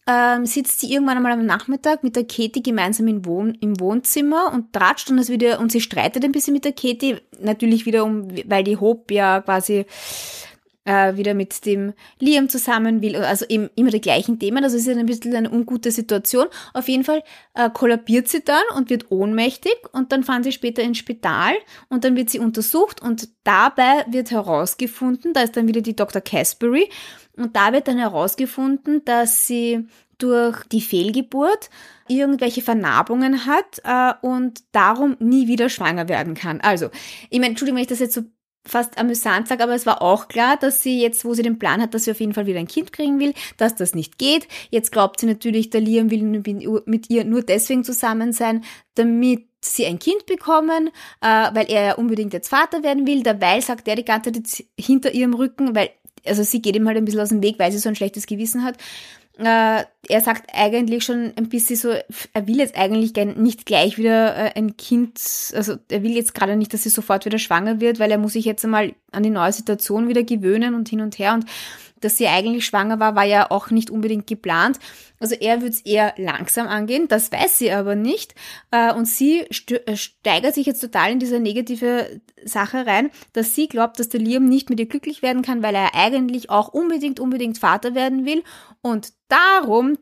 ähm, 0.08 0.46
sitzt 0.46 0.80
sie 0.80 0.90
irgendwann 0.90 1.18
einmal 1.18 1.32
am 1.32 1.44
Nachmittag 1.44 2.02
mit 2.02 2.16
der 2.16 2.24
Katie 2.24 2.62
gemeinsam 2.62 3.08
im, 3.08 3.26
Wohn 3.26 3.54
im 3.60 3.78
Wohnzimmer 3.78 4.50
und 4.52 4.72
tratscht 4.72 5.10
und 5.10 5.18
das 5.18 5.28
wieder 5.28 5.60
und 5.60 5.70
sie 5.70 5.82
streitet 5.82 6.24
ein 6.24 6.32
bisschen 6.32 6.54
mit 6.54 6.64
der 6.64 6.72
Katie, 6.72 7.18
natürlich 7.40 7.84
wieder 7.84 8.04
um, 8.04 8.28
weil 8.46 8.64
die 8.64 8.78
Hope 8.78 9.12
ja 9.12 9.42
quasi 9.42 9.84
äh, 10.88 11.18
wieder 11.18 11.34
mit 11.34 11.66
dem 11.66 11.92
Liam 12.18 12.48
zusammen 12.48 13.02
will, 13.02 13.16
also 13.16 13.44
eben 13.46 13.68
immer 13.76 13.90
die 13.90 14.00
gleichen 14.00 14.38
Themen, 14.38 14.64
also 14.64 14.76
es 14.76 14.86
ist 14.86 14.96
ein 14.96 15.04
bisschen 15.04 15.36
eine 15.36 15.50
ungute 15.50 15.90
Situation. 15.90 16.46
Auf 16.72 16.88
jeden 16.88 17.04
Fall 17.04 17.22
äh, 17.54 17.68
kollabiert 17.68 18.28
sie 18.28 18.42
dann 18.42 18.62
und 18.74 18.88
wird 18.88 19.10
ohnmächtig 19.10 19.76
und 19.92 20.12
dann 20.12 20.24
fahren 20.24 20.42
sie 20.42 20.52
später 20.52 20.82
ins 20.82 20.96
Spital 20.96 21.52
und 21.90 22.04
dann 22.04 22.16
wird 22.16 22.30
sie 22.30 22.38
untersucht 22.38 23.02
und 23.02 23.28
dabei 23.44 24.06
wird 24.08 24.30
herausgefunden, 24.30 25.34
da 25.34 25.42
ist 25.42 25.58
dann 25.58 25.68
wieder 25.68 25.82
die 25.82 25.94
Dr. 25.94 26.22
Casbury 26.22 26.88
und 27.36 27.54
da 27.54 27.74
wird 27.74 27.86
dann 27.86 27.98
herausgefunden, 27.98 29.04
dass 29.04 29.46
sie 29.46 29.86
durch 30.16 30.64
die 30.64 30.80
Fehlgeburt 30.80 31.68
irgendwelche 32.08 32.62
Vernarbungen 32.62 33.44
hat 33.44 33.82
äh, 33.84 34.26
und 34.26 34.62
darum 34.72 35.16
nie 35.20 35.48
wieder 35.48 35.68
schwanger 35.68 36.08
werden 36.08 36.32
kann. 36.34 36.62
Also, 36.62 36.88
ich 37.28 37.38
meine, 37.38 37.50
Entschuldigung, 37.50 37.76
wenn 37.76 37.82
ich 37.82 37.88
das 37.88 38.00
jetzt 38.00 38.14
so 38.14 38.22
fast 38.68 38.98
amüsant 38.98 39.48
sage, 39.48 39.62
aber 39.62 39.74
es 39.74 39.86
war 39.86 40.02
auch 40.02 40.28
klar, 40.28 40.56
dass 40.56 40.82
sie 40.82 41.00
jetzt, 41.00 41.24
wo 41.24 41.34
sie 41.34 41.42
den 41.42 41.58
Plan 41.58 41.80
hat, 41.80 41.94
dass 41.94 42.04
sie 42.04 42.10
auf 42.10 42.20
jeden 42.20 42.34
Fall 42.34 42.46
wieder 42.46 42.58
ein 42.58 42.68
Kind 42.68 42.92
kriegen 42.92 43.18
will, 43.18 43.34
dass 43.56 43.74
das 43.74 43.94
nicht 43.94 44.18
geht. 44.18 44.46
Jetzt 44.70 44.92
glaubt 44.92 45.20
sie 45.20 45.26
natürlich, 45.26 45.70
der 45.70 45.80
Liam 45.80 46.10
will 46.10 46.22
mit 46.86 47.10
ihr 47.10 47.24
nur 47.24 47.42
deswegen 47.42 47.84
zusammen 47.84 48.32
sein, 48.32 48.64
damit 48.94 49.46
sie 49.60 49.86
ein 49.86 49.98
Kind 49.98 50.26
bekommen, 50.26 50.90
äh, 51.20 51.48
weil 51.52 51.66
er 51.68 51.82
ja 51.84 51.94
unbedingt 51.94 52.32
jetzt 52.32 52.48
Vater 52.48 52.82
werden 52.82 53.06
will. 53.06 53.22
Dabei 53.22 53.60
sagt 53.60 53.88
er 53.88 53.96
die 53.96 54.04
ganze 54.04 54.32
Zeit 54.32 54.66
hinter 54.78 55.12
ihrem 55.12 55.34
Rücken, 55.34 55.74
weil 55.74 55.90
also 56.26 56.42
sie 56.42 56.60
geht 56.60 56.76
ihm 56.76 56.86
halt 56.86 56.96
ein 56.96 57.04
bisschen 57.04 57.20
aus 57.20 57.28
dem 57.30 57.42
Weg, 57.42 57.58
weil 57.58 57.72
sie 57.72 57.78
so 57.78 57.88
ein 57.88 57.96
schlechtes 57.96 58.26
Gewissen 58.26 58.64
hat. 58.64 58.76
Äh, 59.38 59.84
er 60.08 60.20
sagt 60.20 60.50
eigentlich 60.52 61.04
schon 61.04 61.32
ein 61.36 61.48
bisschen 61.48 61.76
so, 61.76 61.90
er 61.90 62.46
will 62.48 62.58
jetzt 62.58 62.76
eigentlich 62.76 63.12
nicht 63.36 63.66
gleich 63.66 63.96
wieder 63.96 64.34
äh, 64.34 64.58
ein 64.58 64.76
Kind, 64.76 65.20
also 65.54 65.76
er 65.88 66.02
will 66.02 66.16
jetzt 66.16 66.34
gerade 66.34 66.56
nicht, 66.56 66.74
dass 66.74 66.82
sie 66.82 66.88
sofort 66.88 67.24
wieder 67.24 67.38
schwanger 67.38 67.80
wird, 67.80 68.00
weil 68.00 68.10
er 68.10 68.18
muss 68.18 68.32
sich 68.32 68.44
jetzt 68.44 68.64
einmal 68.64 68.94
an 69.12 69.22
die 69.22 69.30
neue 69.30 69.52
Situation 69.52 70.08
wieder 70.08 70.24
gewöhnen 70.24 70.74
und 70.74 70.88
hin 70.88 71.00
und 71.00 71.20
her. 71.20 71.34
Und 71.34 71.44
dass 72.00 72.16
sie 72.16 72.26
eigentlich 72.26 72.64
schwanger 72.64 72.98
war, 73.00 73.14
war 73.14 73.24
ja 73.24 73.50
auch 73.50 73.70
nicht 73.70 73.90
unbedingt 73.90 74.26
geplant. 74.26 74.78
Also 75.20 75.34
er 75.34 75.62
wird 75.62 75.74
es 75.74 75.80
eher 75.80 76.14
langsam 76.16 76.68
angehen, 76.68 77.08
das 77.08 77.32
weiß 77.32 77.58
sie 77.58 77.72
aber 77.72 77.94
nicht. 77.94 78.34
Äh, 78.70 78.92
und 78.94 79.06
sie 79.06 79.40
äh, 79.40 79.96
steigert 79.96 80.54
sich 80.54 80.66
jetzt 80.66 80.80
total 80.80 81.12
in 81.12 81.18
diese 81.18 81.40
negative 81.40 82.20
Sache 82.44 82.86
rein, 82.86 83.10
dass 83.32 83.54
sie 83.54 83.68
glaubt, 83.68 83.98
dass 83.98 84.08
der 84.08 84.20
Liam 84.20 84.48
nicht 84.48 84.70
mit 84.70 84.78
ihr 84.78 84.86
glücklich 84.86 85.22
werden 85.22 85.42
kann, 85.42 85.62
weil 85.62 85.74
er 85.74 85.94
eigentlich 85.94 86.50
auch 86.50 86.68
unbedingt, 86.68 87.20
unbedingt 87.20 87.58
Vater 87.58 87.94
werden 87.94 88.24
will. 88.24 88.42
Und 88.80 89.12
darum 89.28 89.98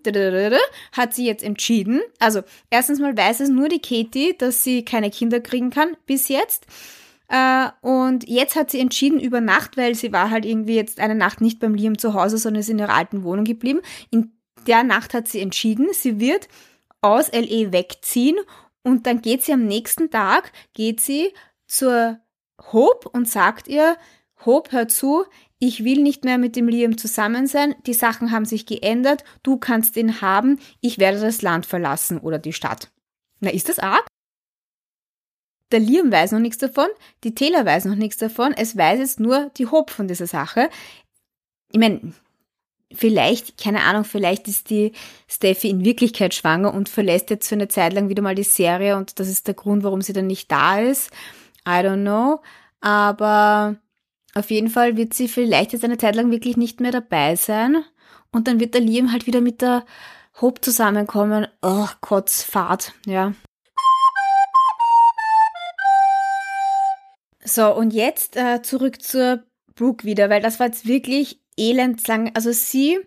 hat 0.93 1.15
sie 1.15 1.27
jetzt 1.27 1.43
entschieden, 1.43 2.01
also 2.19 2.43
erstens 2.71 3.01
mal 3.01 3.17
weiß 3.17 3.41
es 3.41 3.49
nur 3.49 3.69
die 3.69 3.81
Katie, 3.81 4.37
dass 4.37 4.63
sie 4.63 4.85
keine 4.85 5.11
Kinder 5.11 5.41
kriegen 5.41 5.71
kann 5.71 5.97
bis 6.07 6.29
jetzt. 6.29 6.67
Äh, 7.29 7.69
und 7.81 8.29
jetzt 8.29 8.57
hat 8.57 8.71
sie 8.71 8.81
entschieden 8.81 9.21
über 9.21 9.41
Nacht, 9.41 9.77
weil 9.77 9.95
sie 9.95 10.13
war 10.13 10.31
halt 10.31 10.45
irgendwie 10.45 10.77
jetzt 10.77 11.01
eine 11.01 11.15
Nacht 11.15 11.41
nicht 11.41 11.59
beim 11.59 11.75
Liam 11.75 11.99
zu 11.99 12.15
Hause, 12.15 12.39
sondern 12.39 12.61
ist 12.61 12.71
in 12.71 12.79
ihrer 12.79 12.95
alten 12.95 13.25
Wohnung 13.25 13.45
geblieben. 13.45 13.81
In 14.11 14.33
der 14.67 14.85
Nacht 14.85 15.15
hat 15.15 15.29
sie 15.29 15.41
entschieden, 15.41 15.89
sie 15.93 16.21
wird 16.21 16.49
aus 17.01 17.31
LE 17.33 17.73
wegziehen 17.73 18.37
und 18.83 19.07
dann 19.07 19.23
geht 19.23 19.43
sie 19.43 19.53
am 19.53 19.65
nächsten 19.65 20.11
Tag, 20.11 20.53
geht 20.73 21.01
sie 21.01 21.33
zur 21.67 22.19
Hope 22.73 23.09
und 23.09 23.29
sagt 23.29 23.69
ihr, 23.69 23.97
Hope, 24.45 24.73
hör 24.73 24.89
zu, 24.89 25.25
ich 25.59 25.85
will 25.85 26.03
nicht 26.03 26.25
mehr 26.25 26.39
mit 26.39 26.57
dem 26.57 26.69
Liam 26.69 26.99
zusammen 26.99 27.47
sein, 27.47 27.75
die 27.87 27.95
Sachen 27.95 28.31
haben 28.31 28.45
sich 28.45 28.67
geändert, 28.67 29.25
du 29.43 29.57
kannst 29.57 29.97
ihn 29.97 30.21
haben, 30.21 30.59
ich 30.81 30.99
werde 30.99 31.21
das 31.21 31.43
Land 31.43 31.67
verlassen 31.67 32.19
oder 32.19 32.39
die 32.39 32.53
Stadt. 32.53 32.91
Na, 33.41 33.51
ist 33.51 33.69
das 33.69 33.79
arg? 33.79 34.07
Der 35.73 35.81
Liam 35.81 36.13
weiß 36.13 36.33
noch 36.33 36.39
nichts 36.39 36.59
davon, 36.59 36.87
die 37.25 37.35
Taylor 37.35 37.65
weiß 37.65 37.87
noch 37.87 37.97
nichts 37.97 38.19
davon, 38.19 38.55
es 38.57 38.77
weiß 38.77 39.01
jetzt 39.01 39.19
nur 39.19 39.51
die 39.57 39.67
Hope 39.67 39.93
von 39.93 40.07
dieser 40.07 40.29
Sache. 40.29 40.71
Ich 41.73 41.81
meine, 41.81 42.13
vielleicht, 42.93 43.59
keine 43.59 43.83
Ahnung, 43.83 44.05
vielleicht 44.05 44.47
ist 44.47 44.71
die 44.71 44.93
Steffi 45.27 45.69
in 45.69 45.85
Wirklichkeit 45.85 46.35
schwanger 46.35 46.73
und 46.73 46.89
verlässt 46.89 47.31
jetzt 47.31 47.49
für 47.49 47.57
eine 47.57 47.69
Zeit 47.69 47.93
lang 47.93 48.09
wieder 48.09 48.23
mal 48.23 48.37
die 48.37 48.45
Serie 48.45 48.97
und 48.97 49.19
das 49.19 49.29
ist 49.29 49.49
der 49.49 49.55
Grund, 49.55 49.83
warum 49.83 50.03
sie 50.03 50.13
dann 50.13 50.29
nicht 50.29 50.51
da 50.53 50.79
ist. 50.79 51.11
I 51.67 51.81
don't 51.83 52.03
know. 52.03 52.41
Aber 52.81 53.77
auf 54.35 54.51
jeden 54.51 54.69
Fall 54.69 54.97
wird 54.97 55.15
sie 55.15 55.27
vielleicht 55.27 55.73
jetzt 55.73 55.85
eine 55.85 55.99
Zeit 55.99 56.15
lang 56.15 56.31
wirklich 56.31 56.57
nicht 56.57 56.81
mehr 56.81 56.93
dabei 56.93 57.35
sein 57.35 57.85
und 58.31 58.47
dann 58.47 58.61
wird 58.61 58.75
der 58.75 58.83
Liam 58.83 59.11
halt 59.11 59.27
wieder 59.27 59.41
mit 59.41 59.63
der 59.63 59.85
Hope 60.41 60.61
zusammenkommen. 60.61 61.49
Oh, 61.63 61.89
Kotzfahrt, 62.01 62.93
ja. 63.07 63.33
So, 67.47 67.73
und 67.75 67.93
jetzt 67.93 68.37
äh, 68.37 68.61
zurück 68.63 69.01
zur 69.01 69.45
Brooke 69.77 70.05
wieder, 70.05 70.29
weil 70.29 70.43
das 70.43 70.59
war 70.59 70.67
jetzt 70.67 70.87
wirklich 70.87 71.41
elendslang. 71.57 72.33
Also 72.35 72.51
sie 72.51 72.99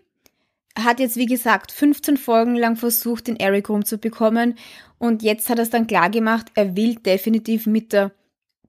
hat 0.78 0.98
jetzt, 0.98 1.16
wie 1.16 1.26
gesagt, 1.26 1.72
15 1.72 2.16
Folgen 2.16 2.54
lang 2.56 2.76
versucht, 2.76 3.26
den 3.26 3.36
Eric 3.36 3.68
rumzubekommen. 3.68 4.56
Und 4.98 5.22
jetzt 5.22 5.50
hat 5.50 5.58
er 5.58 5.64
es 5.64 5.70
dann 5.70 5.86
klar 5.86 6.08
gemacht, 6.08 6.46
er 6.54 6.74
will 6.74 6.94
definitiv 6.94 7.66
mit 7.66 7.92
der 7.92 8.12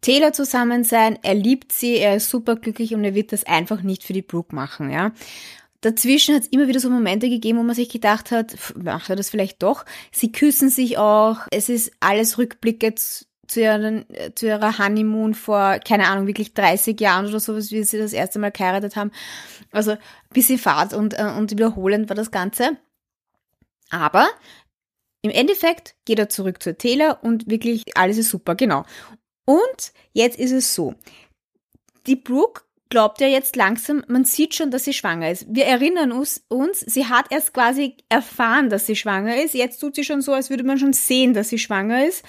Taylor 0.02 0.34
zusammen 0.34 0.84
sein. 0.84 1.18
Er 1.22 1.36
liebt 1.36 1.72
sie, 1.72 1.98
er 1.98 2.18
ist 2.18 2.30
superglücklich 2.30 2.94
und 2.94 3.06
er 3.06 3.16
wird 3.16 3.32
das 3.32 3.46
einfach 3.46 3.82
nicht 3.82 4.04
für 4.04 4.14
die 4.14 4.24
Brooke 4.24 4.54
machen, 4.54 4.90
ja. 4.90 5.14
Dazwischen 5.80 6.36
hat 6.36 6.44
es 6.44 6.50
immer 6.50 6.68
wieder 6.68 6.80
so 6.80 6.92
Momente 6.92 7.28
gegeben, 7.28 7.58
wo 7.58 7.64
man 7.64 7.76
sich 7.76 7.90
gedacht 7.90 8.30
hat, 8.30 8.56
macht 8.76 9.10
er 9.10 9.16
das 9.16 9.32
vielleicht 9.32 9.64
doch? 9.64 9.84
Sie 10.12 10.32
küssen 10.32 10.70
sich 10.70 11.00
auch. 11.00 11.48
Es 11.50 11.70
ist 11.70 11.92
alles 12.00 12.38
Rückblick 12.38 12.84
jetzt 12.84 13.31
zu, 13.52 13.60
ihren, 13.60 14.06
zu 14.36 14.48
ihrer 14.48 14.78
Honeymoon 14.78 15.34
vor, 15.34 15.80
keine 15.80 16.08
Ahnung, 16.08 16.26
wirklich 16.26 16.54
30 16.54 17.00
Jahren 17.00 17.28
oder 17.28 17.40
sowas, 17.40 17.70
wie 17.72 17.84
sie 17.84 17.98
das 17.98 18.14
erste 18.14 18.40
Mal 18.40 18.52
geheiratet 18.52 18.96
haben. 18.96 19.12
Also 19.72 19.92
ein 19.92 19.98
bisschen 20.32 20.58
fad 20.58 20.94
und, 20.94 21.20
äh, 21.20 21.34
und 21.38 21.52
wiederholend 21.52 22.08
war 22.10 22.16
das 22.16 22.32
Ganze. 22.32 22.78
Aber 23.90 24.30
im 25.22 25.32
Endeffekt 25.32 25.96
geht 26.06 26.18
er 26.18 26.30
zurück 26.30 26.64
zur 26.64 26.78
Taylor 26.78 27.20
und 27.24 27.50
wirklich 27.50 27.84
alles 27.96 28.18
ist 28.18 28.30
super, 28.30 28.56
genau. 28.56 28.86
Und 29.46 29.92
jetzt 30.14 30.40
ist 30.40 30.52
es 30.52 30.74
so. 30.74 30.96
Die 32.08 32.16
Brooke 32.16 32.62
glaubt 32.90 33.20
ja 33.20 33.28
jetzt 33.28 33.58
langsam, 33.58 34.04
man 34.08 34.24
sieht 34.24 34.56
schon, 34.56 34.72
dass 34.72 34.86
sie 34.86 34.94
schwanger 34.94 35.30
ist. 35.30 35.46
Wir 35.50 35.66
erinnern 35.66 36.14
uns, 36.14 36.46
uns, 36.48 36.80
sie 36.80 37.08
hat 37.08 37.26
erst 37.32 37.54
quasi 37.54 37.98
erfahren, 38.08 38.70
dass 38.70 38.86
sie 38.86 38.96
schwanger 38.96 39.44
ist. 39.44 39.54
Jetzt 39.54 39.80
tut 39.80 39.96
sie 39.96 40.06
schon 40.06 40.22
so, 40.22 40.32
als 40.32 40.50
würde 40.50 40.64
man 40.64 40.80
schon 40.80 40.94
sehen, 40.94 41.34
dass 41.34 41.50
sie 41.50 41.60
schwanger 41.60 42.08
ist. 42.08 42.24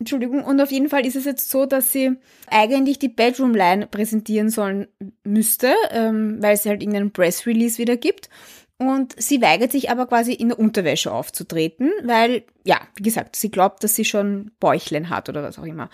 Entschuldigung, 0.00 0.42
und 0.42 0.60
auf 0.60 0.72
jeden 0.72 0.88
Fall 0.88 1.04
ist 1.06 1.14
es 1.14 1.26
jetzt 1.26 1.50
so, 1.50 1.66
dass 1.66 1.92
sie 1.92 2.16
eigentlich 2.48 2.98
die 2.98 3.08
Bedroom 3.08 3.54
Line 3.54 3.86
präsentieren 3.86 4.48
sollen 4.48 4.88
müsste, 5.24 5.74
ähm, 5.90 6.38
weil 6.40 6.54
es 6.54 6.64
halt 6.64 6.82
irgendeinen 6.82 7.12
Press 7.12 7.46
Release 7.46 7.78
wieder 7.78 7.96
gibt. 7.96 8.30
Und 8.78 9.14
sie 9.20 9.42
weigert 9.42 9.72
sich 9.72 9.90
aber 9.90 10.06
quasi 10.06 10.32
in 10.32 10.48
der 10.48 10.58
Unterwäsche 10.58 11.12
aufzutreten, 11.12 11.90
weil, 12.02 12.44
ja, 12.64 12.80
wie 12.96 13.02
gesagt, 13.02 13.36
sie 13.36 13.50
glaubt, 13.50 13.84
dass 13.84 13.94
sie 13.94 14.06
schon 14.06 14.52
Bäuchlein 14.58 15.10
hat 15.10 15.28
oder 15.28 15.42
was 15.42 15.58
auch 15.58 15.64
immer. 15.64 15.90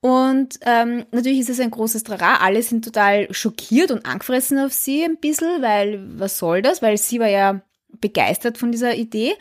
Und 0.00 0.58
ähm, 0.64 1.04
natürlich 1.10 1.40
ist 1.40 1.50
es 1.50 1.60
ein 1.60 1.70
großes 1.70 2.02
Trara. 2.02 2.36
Alle 2.36 2.62
sind 2.62 2.82
total 2.82 3.30
schockiert 3.34 3.90
und 3.90 4.06
angefressen 4.06 4.58
auf 4.58 4.72
sie 4.72 5.04
ein 5.04 5.18
bisschen, 5.18 5.60
weil 5.60 6.02
was 6.18 6.38
soll 6.38 6.62
das? 6.62 6.80
Weil 6.80 6.96
sie 6.96 7.20
war 7.20 7.28
ja 7.28 7.60
begeistert 8.00 8.56
von 8.56 8.72
dieser 8.72 8.94
Idee. 8.94 9.34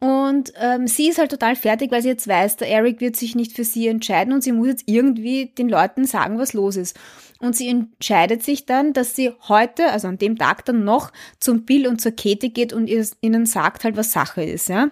Und 0.00 0.54
ähm, 0.56 0.86
sie 0.86 1.10
ist 1.10 1.18
halt 1.18 1.30
total 1.30 1.56
fertig, 1.56 1.90
weil 1.92 2.00
sie 2.00 2.08
jetzt 2.08 2.26
weiß, 2.26 2.56
der 2.56 2.68
Eric 2.68 3.02
wird 3.02 3.16
sich 3.16 3.34
nicht 3.34 3.52
für 3.52 3.64
sie 3.64 3.86
entscheiden 3.86 4.32
und 4.32 4.42
sie 4.42 4.52
muss 4.52 4.68
jetzt 4.68 4.84
irgendwie 4.86 5.52
den 5.58 5.68
Leuten 5.68 6.06
sagen, 6.06 6.38
was 6.38 6.54
los 6.54 6.76
ist. 6.76 6.98
Und 7.38 7.54
sie 7.54 7.68
entscheidet 7.68 8.42
sich 8.42 8.64
dann, 8.64 8.94
dass 8.94 9.14
sie 9.14 9.32
heute, 9.48 9.90
also 9.90 10.08
an 10.08 10.16
dem 10.16 10.38
Tag 10.38 10.64
dann 10.64 10.84
noch 10.84 11.12
zum 11.38 11.66
Bill 11.66 11.86
und 11.86 12.00
zur 12.00 12.12
Kete 12.12 12.48
geht 12.48 12.72
und 12.72 12.88
ihnen 12.88 13.44
sagt 13.44 13.84
halt, 13.84 13.96
was 13.96 14.12
Sache 14.12 14.42
ist, 14.42 14.70
ja. 14.70 14.90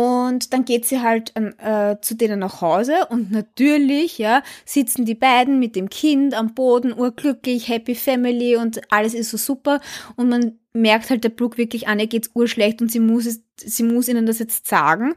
Und 0.00 0.54
dann 0.54 0.64
geht 0.64 0.86
sie 0.86 1.02
halt 1.02 1.34
äh, 1.36 1.96
zu 2.00 2.14
denen 2.14 2.38
nach 2.38 2.62
Hause 2.62 3.06
und 3.10 3.30
natürlich, 3.30 4.16
ja, 4.16 4.42
sitzen 4.64 5.04
die 5.04 5.14
beiden 5.14 5.58
mit 5.58 5.76
dem 5.76 5.90
Kind 5.90 6.32
am 6.32 6.54
Boden, 6.54 6.98
urglücklich, 6.98 7.68
happy 7.68 7.94
family 7.94 8.56
und 8.56 8.80
alles 8.90 9.12
ist 9.12 9.28
so 9.28 9.36
super. 9.36 9.78
Und 10.16 10.30
man 10.30 10.58
merkt 10.72 11.10
halt 11.10 11.22
der 11.22 11.28
Brooke 11.28 11.58
wirklich 11.58 11.86
an, 11.86 11.98
ihr 11.98 12.06
geht's 12.06 12.30
urschlecht 12.32 12.80
und 12.80 12.90
sie 12.90 13.00
muss 13.00 13.26
es, 13.26 13.42
sie 13.56 13.82
muss 13.82 14.08
ihnen 14.08 14.24
das 14.24 14.38
jetzt 14.38 14.66
sagen. 14.68 15.14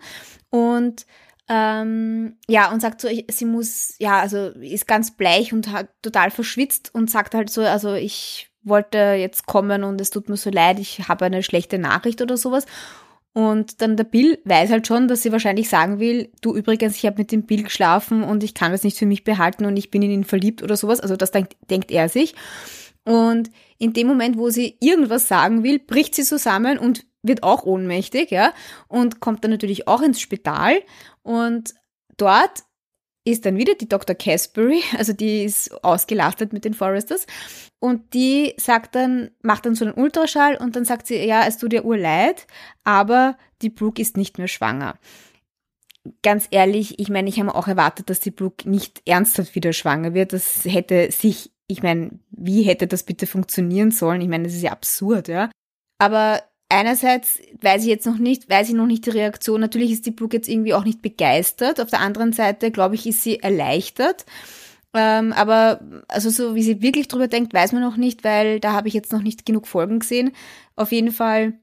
Und 0.49 1.05
ähm, 1.47 2.35
ja, 2.49 2.69
und 2.69 2.81
sagt 2.81 2.99
so, 2.99 3.07
ich, 3.07 3.25
sie 3.31 3.45
muss, 3.45 3.95
ja, 3.99 4.19
also 4.19 4.47
ist 4.59 4.85
ganz 4.85 5.11
bleich 5.11 5.53
und 5.53 5.71
hat 5.71 5.87
total 6.01 6.29
verschwitzt 6.29 6.93
und 6.93 7.09
sagt 7.09 7.35
halt 7.35 7.49
so, 7.49 7.61
also 7.61 7.93
ich 7.93 8.49
wollte 8.63 8.97
jetzt 8.97 9.45
kommen 9.45 9.85
und 9.85 10.01
es 10.01 10.09
tut 10.09 10.27
mir 10.27 10.37
so 10.37 10.49
leid, 10.49 10.79
ich 10.79 11.07
habe 11.07 11.23
eine 11.23 11.41
schlechte 11.41 11.79
Nachricht 11.79 12.21
oder 12.21 12.35
sowas. 12.35 12.65
Und 13.33 13.81
dann 13.81 13.97
der 13.97 14.03
Bill 14.03 14.39
weiß 14.45 14.69
halt 14.69 14.85
schon, 14.85 15.07
dass 15.07 15.23
sie 15.23 15.31
wahrscheinlich 15.31 15.67
sagen 15.67 15.99
will, 15.99 16.31
du 16.41 16.55
übrigens, 16.55 16.95
ich 16.95 17.05
habe 17.05 17.17
mit 17.17 17.31
dem 17.31 17.43
Bill 17.43 17.63
geschlafen 17.63 18.23
und 18.23 18.43
ich 18.43 18.53
kann 18.53 18.71
das 18.71 18.83
nicht 18.83 18.97
für 18.97 19.07
mich 19.07 19.23
behalten 19.23 19.65
und 19.65 19.75
ich 19.75 19.89
bin 19.89 20.03
in 20.03 20.11
ihn 20.11 20.23
verliebt 20.23 20.61
oder 20.61 20.77
sowas. 20.77 20.99
Also 20.99 21.15
das 21.15 21.31
denkt, 21.31 21.55
denkt 21.69 21.89
er 21.89 22.09
sich. 22.09 22.35
Und 23.05 23.49
in 23.79 23.93
dem 23.93 24.07
Moment, 24.07 24.37
wo 24.37 24.49
sie 24.49 24.77
irgendwas 24.79 25.27
sagen 25.27 25.63
will, 25.63 25.79
bricht 25.79 26.13
sie 26.15 26.23
zusammen 26.23 26.77
und 26.77 27.05
wird 27.23 27.43
auch 27.43 27.63
ohnmächtig, 27.63 28.31
ja, 28.31 28.53
und 28.87 29.19
kommt 29.19 29.43
dann 29.43 29.51
natürlich 29.51 29.87
auch 29.87 30.01
ins 30.01 30.21
Spital. 30.21 30.81
Und 31.23 31.73
dort 32.17 32.63
ist 33.25 33.45
dann 33.45 33.57
wieder 33.57 33.75
die 33.75 33.87
Dr. 33.87 34.15
Casbury, 34.15 34.83
also 34.97 35.13
die 35.13 35.43
ist 35.43 35.83
ausgelastet 35.83 36.53
mit 36.53 36.65
den 36.65 36.73
Foresters. 36.73 37.25
Und 37.83 38.13
die 38.13 38.53
sagt 38.55 38.95
dann, 38.95 39.31
macht 39.41 39.65
dann 39.65 39.75
so 39.75 39.83
einen 39.83 39.93
Ultraschall 39.93 40.55
und 40.55 40.77
dann 40.77 40.85
sagt 40.85 41.05
sie, 41.05 41.17
ja, 41.17 41.45
es 41.45 41.57
tut 41.57 41.73
ihr 41.73 41.83
urleid, 41.83 42.47
aber 42.85 43.37
die 43.61 43.69
Brooke 43.69 44.01
ist 44.01 44.15
nicht 44.15 44.37
mehr 44.37 44.47
schwanger. 44.47 44.97
Ganz 46.21 46.47
ehrlich, 46.49 46.97
ich 47.01 47.09
meine, 47.09 47.27
ich 47.27 47.41
habe 47.41 47.53
auch 47.53 47.67
erwartet, 47.67 48.09
dass 48.09 48.21
die 48.21 48.31
Brooke 48.31 48.69
nicht 48.69 49.01
ernsthaft 49.05 49.53
wieder 49.53 49.73
schwanger 49.73 50.13
wird. 50.13 50.31
Das 50.31 50.63
hätte 50.63 51.11
sich, 51.11 51.51
ich 51.67 51.83
meine, 51.83 52.11
wie 52.31 52.61
hätte 52.61 52.87
das 52.87 53.03
bitte 53.03 53.27
funktionieren 53.27 53.91
sollen? 53.91 54.21
Ich 54.21 54.29
meine, 54.29 54.45
das 54.45 54.53
ist 54.53 54.63
ja 54.63 54.71
absurd, 54.71 55.27
ja. 55.27 55.51
Aber 55.97 56.41
einerseits 56.69 57.39
weiß 57.59 57.81
ich 57.81 57.89
jetzt 57.89 58.05
noch 58.05 58.17
nicht, 58.17 58.49
weiß 58.49 58.69
ich 58.69 58.75
noch 58.75 58.87
nicht 58.87 59.07
die 59.07 59.09
Reaktion. 59.09 59.59
Natürlich 59.59 59.91
ist 59.91 60.05
die 60.05 60.11
Brooke 60.11 60.37
jetzt 60.37 60.47
irgendwie 60.47 60.73
auch 60.73 60.85
nicht 60.85 61.01
begeistert. 61.01 61.81
Auf 61.81 61.89
der 61.89 61.99
anderen 61.99 62.31
Seite, 62.31 62.71
glaube 62.71 62.95
ich, 62.95 63.05
ist 63.05 63.23
sie 63.23 63.41
erleichtert. 63.41 64.25
Ähm, 64.93 65.33
aber 65.33 65.81
also 66.07 66.29
so 66.29 66.55
wie 66.55 66.63
sie 66.63 66.81
wirklich 66.81 67.07
drüber 67.07 67.27
denkt, 67.27 67.53
weiß 67.53 67.71
man 67.71 67.81
noch 67.81 67.97
nicht, 67.97 68.23
weil 68.23 68.59
da 68.59 68.73
habe 68.73 68.87
ich 68.87 68.93
jetzt 68.93 69.11
noch 69.11 69.23
nicht 69.23 69.45
genug 69.45 69.67
Folgen 69.67 69.99
gesehen. 69.99 70.31
Auf 70.75 70.91
jeden 70.91 71.11
Fall 71.11 71.53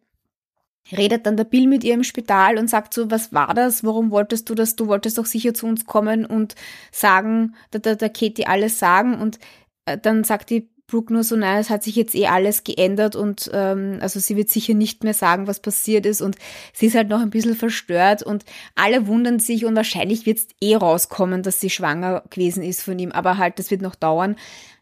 redet 0.96 1.26
dann 1.26 1.36
der 1.36 1.44
Bill 1.44 1.66
mit 1.68 1.84
ihr 1.84 1.94
im 1.94 2.04
Spital 2.04 2.58
und 2.58 2.68
sagt 2.68 2.94
so, 2.94 3.10
was 3.10 3.32
war 3.32 3.54
das? 3.54 3.84
Warum 3.84 4.10
wolltest 4.10 4.48
du 4.48 4.54
das? 4.54 4.76
Du 4.76 4.88
wolltest 4.88 5.18
doch 5.18 5.26
sicher 5.26 5.54
zu 5.54 5.66
uns 5.66 5.86
kommen 5.86 6.26
und 6.26 6.54
sagen, 6.90 7.54
der, 7.72 7.80
der, 7.80 7.96
der 7.96 8.10
Katie 8.10 8.46
alles 8.46 8.78
sagen. 8.78 9.14
Und 9.20 9.38
äh, 9.84 9.98
dann 9.98 10.24
sagt 10.24 10.50
die 10.50 10.68
Brooke 10.90 11.12
nur 11.12 11.24
so, 11.24 11.36
nein, 11.36 11.58
es 11.58 11.70
hat 11.70 11.82
sich 11.82 11.96
jetzt 11.96 12.14
eh 12.14 12.26
alles 12.26 12.64
geändert 12.64 13.16
und 13.16 13.50
ähm, 13.54 13.98
also 14.00 14.18
sie 14.20 14.36
wird 14.36 14.48
sicher 14.48 14.74
nicht 14.74 15.04
mehr 15.04 15.14
sagen, 15.14 15.46
was 15.46 15.60
passiert 15.60 16.04
ist 16.06 16.20
und 16.20 16.36
sie 16.72 16.86
ist 16.86 16.94
halt 16.94 17.08
noch 17.08 17.20
ein 17.20 17.30
bisschen 17.30 17.54
verstört 17.54 18.22
und 18.22 18.44
alle 18.74 19.06
wundern 19.06 19.38
sich 19.38 19.64
und 19.64 19.76
wahrscheinlich 19.76 20.26
wird 20.26 20.38
es 20.38 20.48
eh 20.60 20.76
rauskommen, 20.76 21.42
dass 21.42 21.60
sie 21.60 21.70
schwanger 21.70 22.24
gewesen 22.30 22.62
ist 22.62 22.82
von 22.82 22.98
ihm, 22.98 23.12
aber 23.12 23.38
halt, 23.38 23.58
das 23.58 23.70
wird 23.70 23.82
noch 23.82 23.94
dauern. 23.94 24.36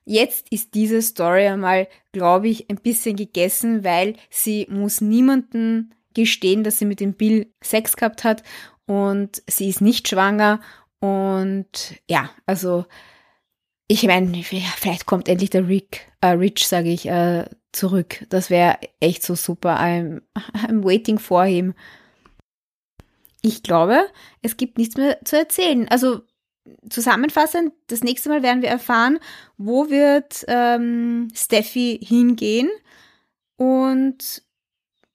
Jetzt 0.05 0.47
ist 0.51 0.75
diese 0.75 1.03
Story 1.03 1.47
einmal, 1.47 1.87
glaube 2.13 2.49
ich, 2.49 2.71
ein 2.71 2.77
bisschen 2.77 3.17
gegessen, 3.17 3.85
weil 3.85 4.15
sie 4.31 4.67
muss 4.71 5.03
niemanden 5.03 5.95
gestehen, 6.15 6.65
dass 6.65 6.79
sie 6.79 6.87
mit 6.87 7.01
dem 7.01 7.13
Bill 7.13 7.53
Sex 7.61 7.95
gehabt 7.97 8.25
hat 8.25 8.43
und 8.87 9.43
sie 9.47 9.69
ist 9.69 9.83
nicht 9.83 10.09
schwanger 10.09 10.61
und 11.01 11.95
ja, 12.09 12.31
also 12.47 12.87
ich 13.89 14.03
meine, 14.05 14.43
vielleicht 14.43 15.07
kommt 15.07 15.29
endlich 15.29 15.51
der 15.51 15.67
Rick, 15.67 16.13
äh, 16.21 16.29
Rich, 16.29 16.69
sage 16.69 16.91
ich, 16.91 17.09
äh, 17.09 17.47
zurück. 17.73 18.27
Das 18.29 18.51
wäre 18.51 18.79
echt 19.01 19.23
so 19.23 19.35
super. 19.35 19.81
I'm, 19.81 20.21
I'm 20.55 20.85
waiting 20.85 21.19
for 21.19 21.45
him. 21.45 21.75
Ich 23.41 23.63
glaube, 23.63 24.07
es 24.43 24.57
gibt 24.57 24.79
nichts 24.79 24.97
mehr 24.97 25.19
zu 25.25 25.39
erzählen. 25.39 25.89
Also 25.89 26.21
zusammenfassend, 26.91 27.73
das 27.87 28.03
nächste 28.05 28.29
Mal 28.29 28.43
werden 28.43 28.63
wir 28.63 28.69
erfahren, 28.69 29.19
wo 29.57 29.89
wird 29.89 30.45
ähm, 30.49 31.29
Steffi 31.35 31.99
hingehen 32.03 32.69
und 33.57 34.43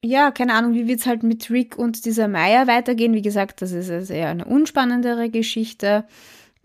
ja, 0.03 0.31
keine 0.31 0.53
Ahnung, 0.53 0.73
wie 0.73 0.87
wird 0.87 0.99
es 0.99 1.05
halt 1.05 1.23
mit 1.23 1.49
Rick 1.49 1.77
und 1.77 2.05
dieser 2.05 2.27
Maya 2.27 2.67
weitergehen. 2.67 3.13
Wie 3.13 3.21
gesagt, 3.21 3.61
das 3.61 3.71
ist 3.71 4.09
eher 4.09 4.29
eine 4.29 4.43
unspannendere 4.43 5.29
Geschichte. 5.29 6.05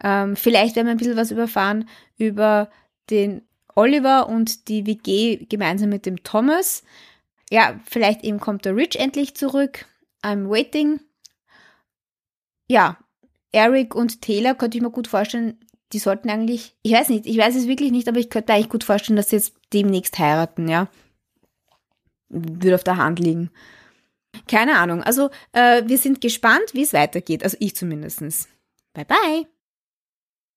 Ähm, 0.02 0.36
vielleicht 0.36 0.76
werden 0.76 0.86
wir 0.86 0.92
ein 0.92 0.98
bisschen 0.98 1.16
was 1.16 1.30
überfahren 1.30 1.88
über 2.16 2.70
den 3.10 3.42
Oliver 3.74 4.28
und 4.28 4.68
die 4.68 4.86
WG 4.86 5.46
gemeinsam 5.46 5.88
mit 5.88 6.06
dem 6.06 6.22
Thomas. 6.22 6.82
Ja, 7.50 7.80
vielleicht 7.86 8.24
eben 8.24 8.40
kommt 8.40 8.64
der 8.64 8.76
Rich 8.76 8.96
endlich 8.96 9.34
zurück. 9.34 9.86
I'm 10.22 10.50
waiting. 10.50 11.00
Ja, 12.68 12.98
Eric 13.52 13.94
und 13.94 14.20
Taylor 14.20 14.54
könnte 14.54 14.76
ich 14.76 14.82
mir 14.82 14.90
gut 14.90 15.08
vorstellen, 15.08 15.58
die 15.92 15.98
sollten 15.98 16.28
eigentlich, 16.28 16.76
ich 16.82 16.92
weiß 16.92 17.08
nicht, 17.08 17.26
ich 17.26 17.38
weiß 17.38 17.56
es 17.56 17.66
wirklich 17.66 17.92
nicht, 17.92 18.08
aber 18.08 18.18
ich 18.18 18.28
könnte 18.28 18.52
eigentlich 18.52 18.68
gut 18.68 18.84
vorstellen, 18.84 19.16
dass 19.16 19.30
sie 19.30 19.36
jetzt 19.36 19.54
demnächst 19.72 20.18
heiraten, 20.18 20.68
ja. 20.68 20.88
Würde 22.28 22.74
auf 22.74 22.84
der 22.84 22.98
Hand 22.98 23.20
liegen. 23.20 23.50
Keine 24.46 24.76
Ahnung. 24.78 25.02
Also, 25.02 25.30
äh, 25.52 25.82
wir 25.86 25.96
sind 25.96 26.20
gespannt, 26.20 26.74
wie 26.74 26.82
es 26.82 26.92
weitergeht. 26.92 27.42
Also 27.42 27.56
ich 27.60 27.74
zumindest. 27.74 28.48
Bye 28.92 29.06
bye. 29.06 29.57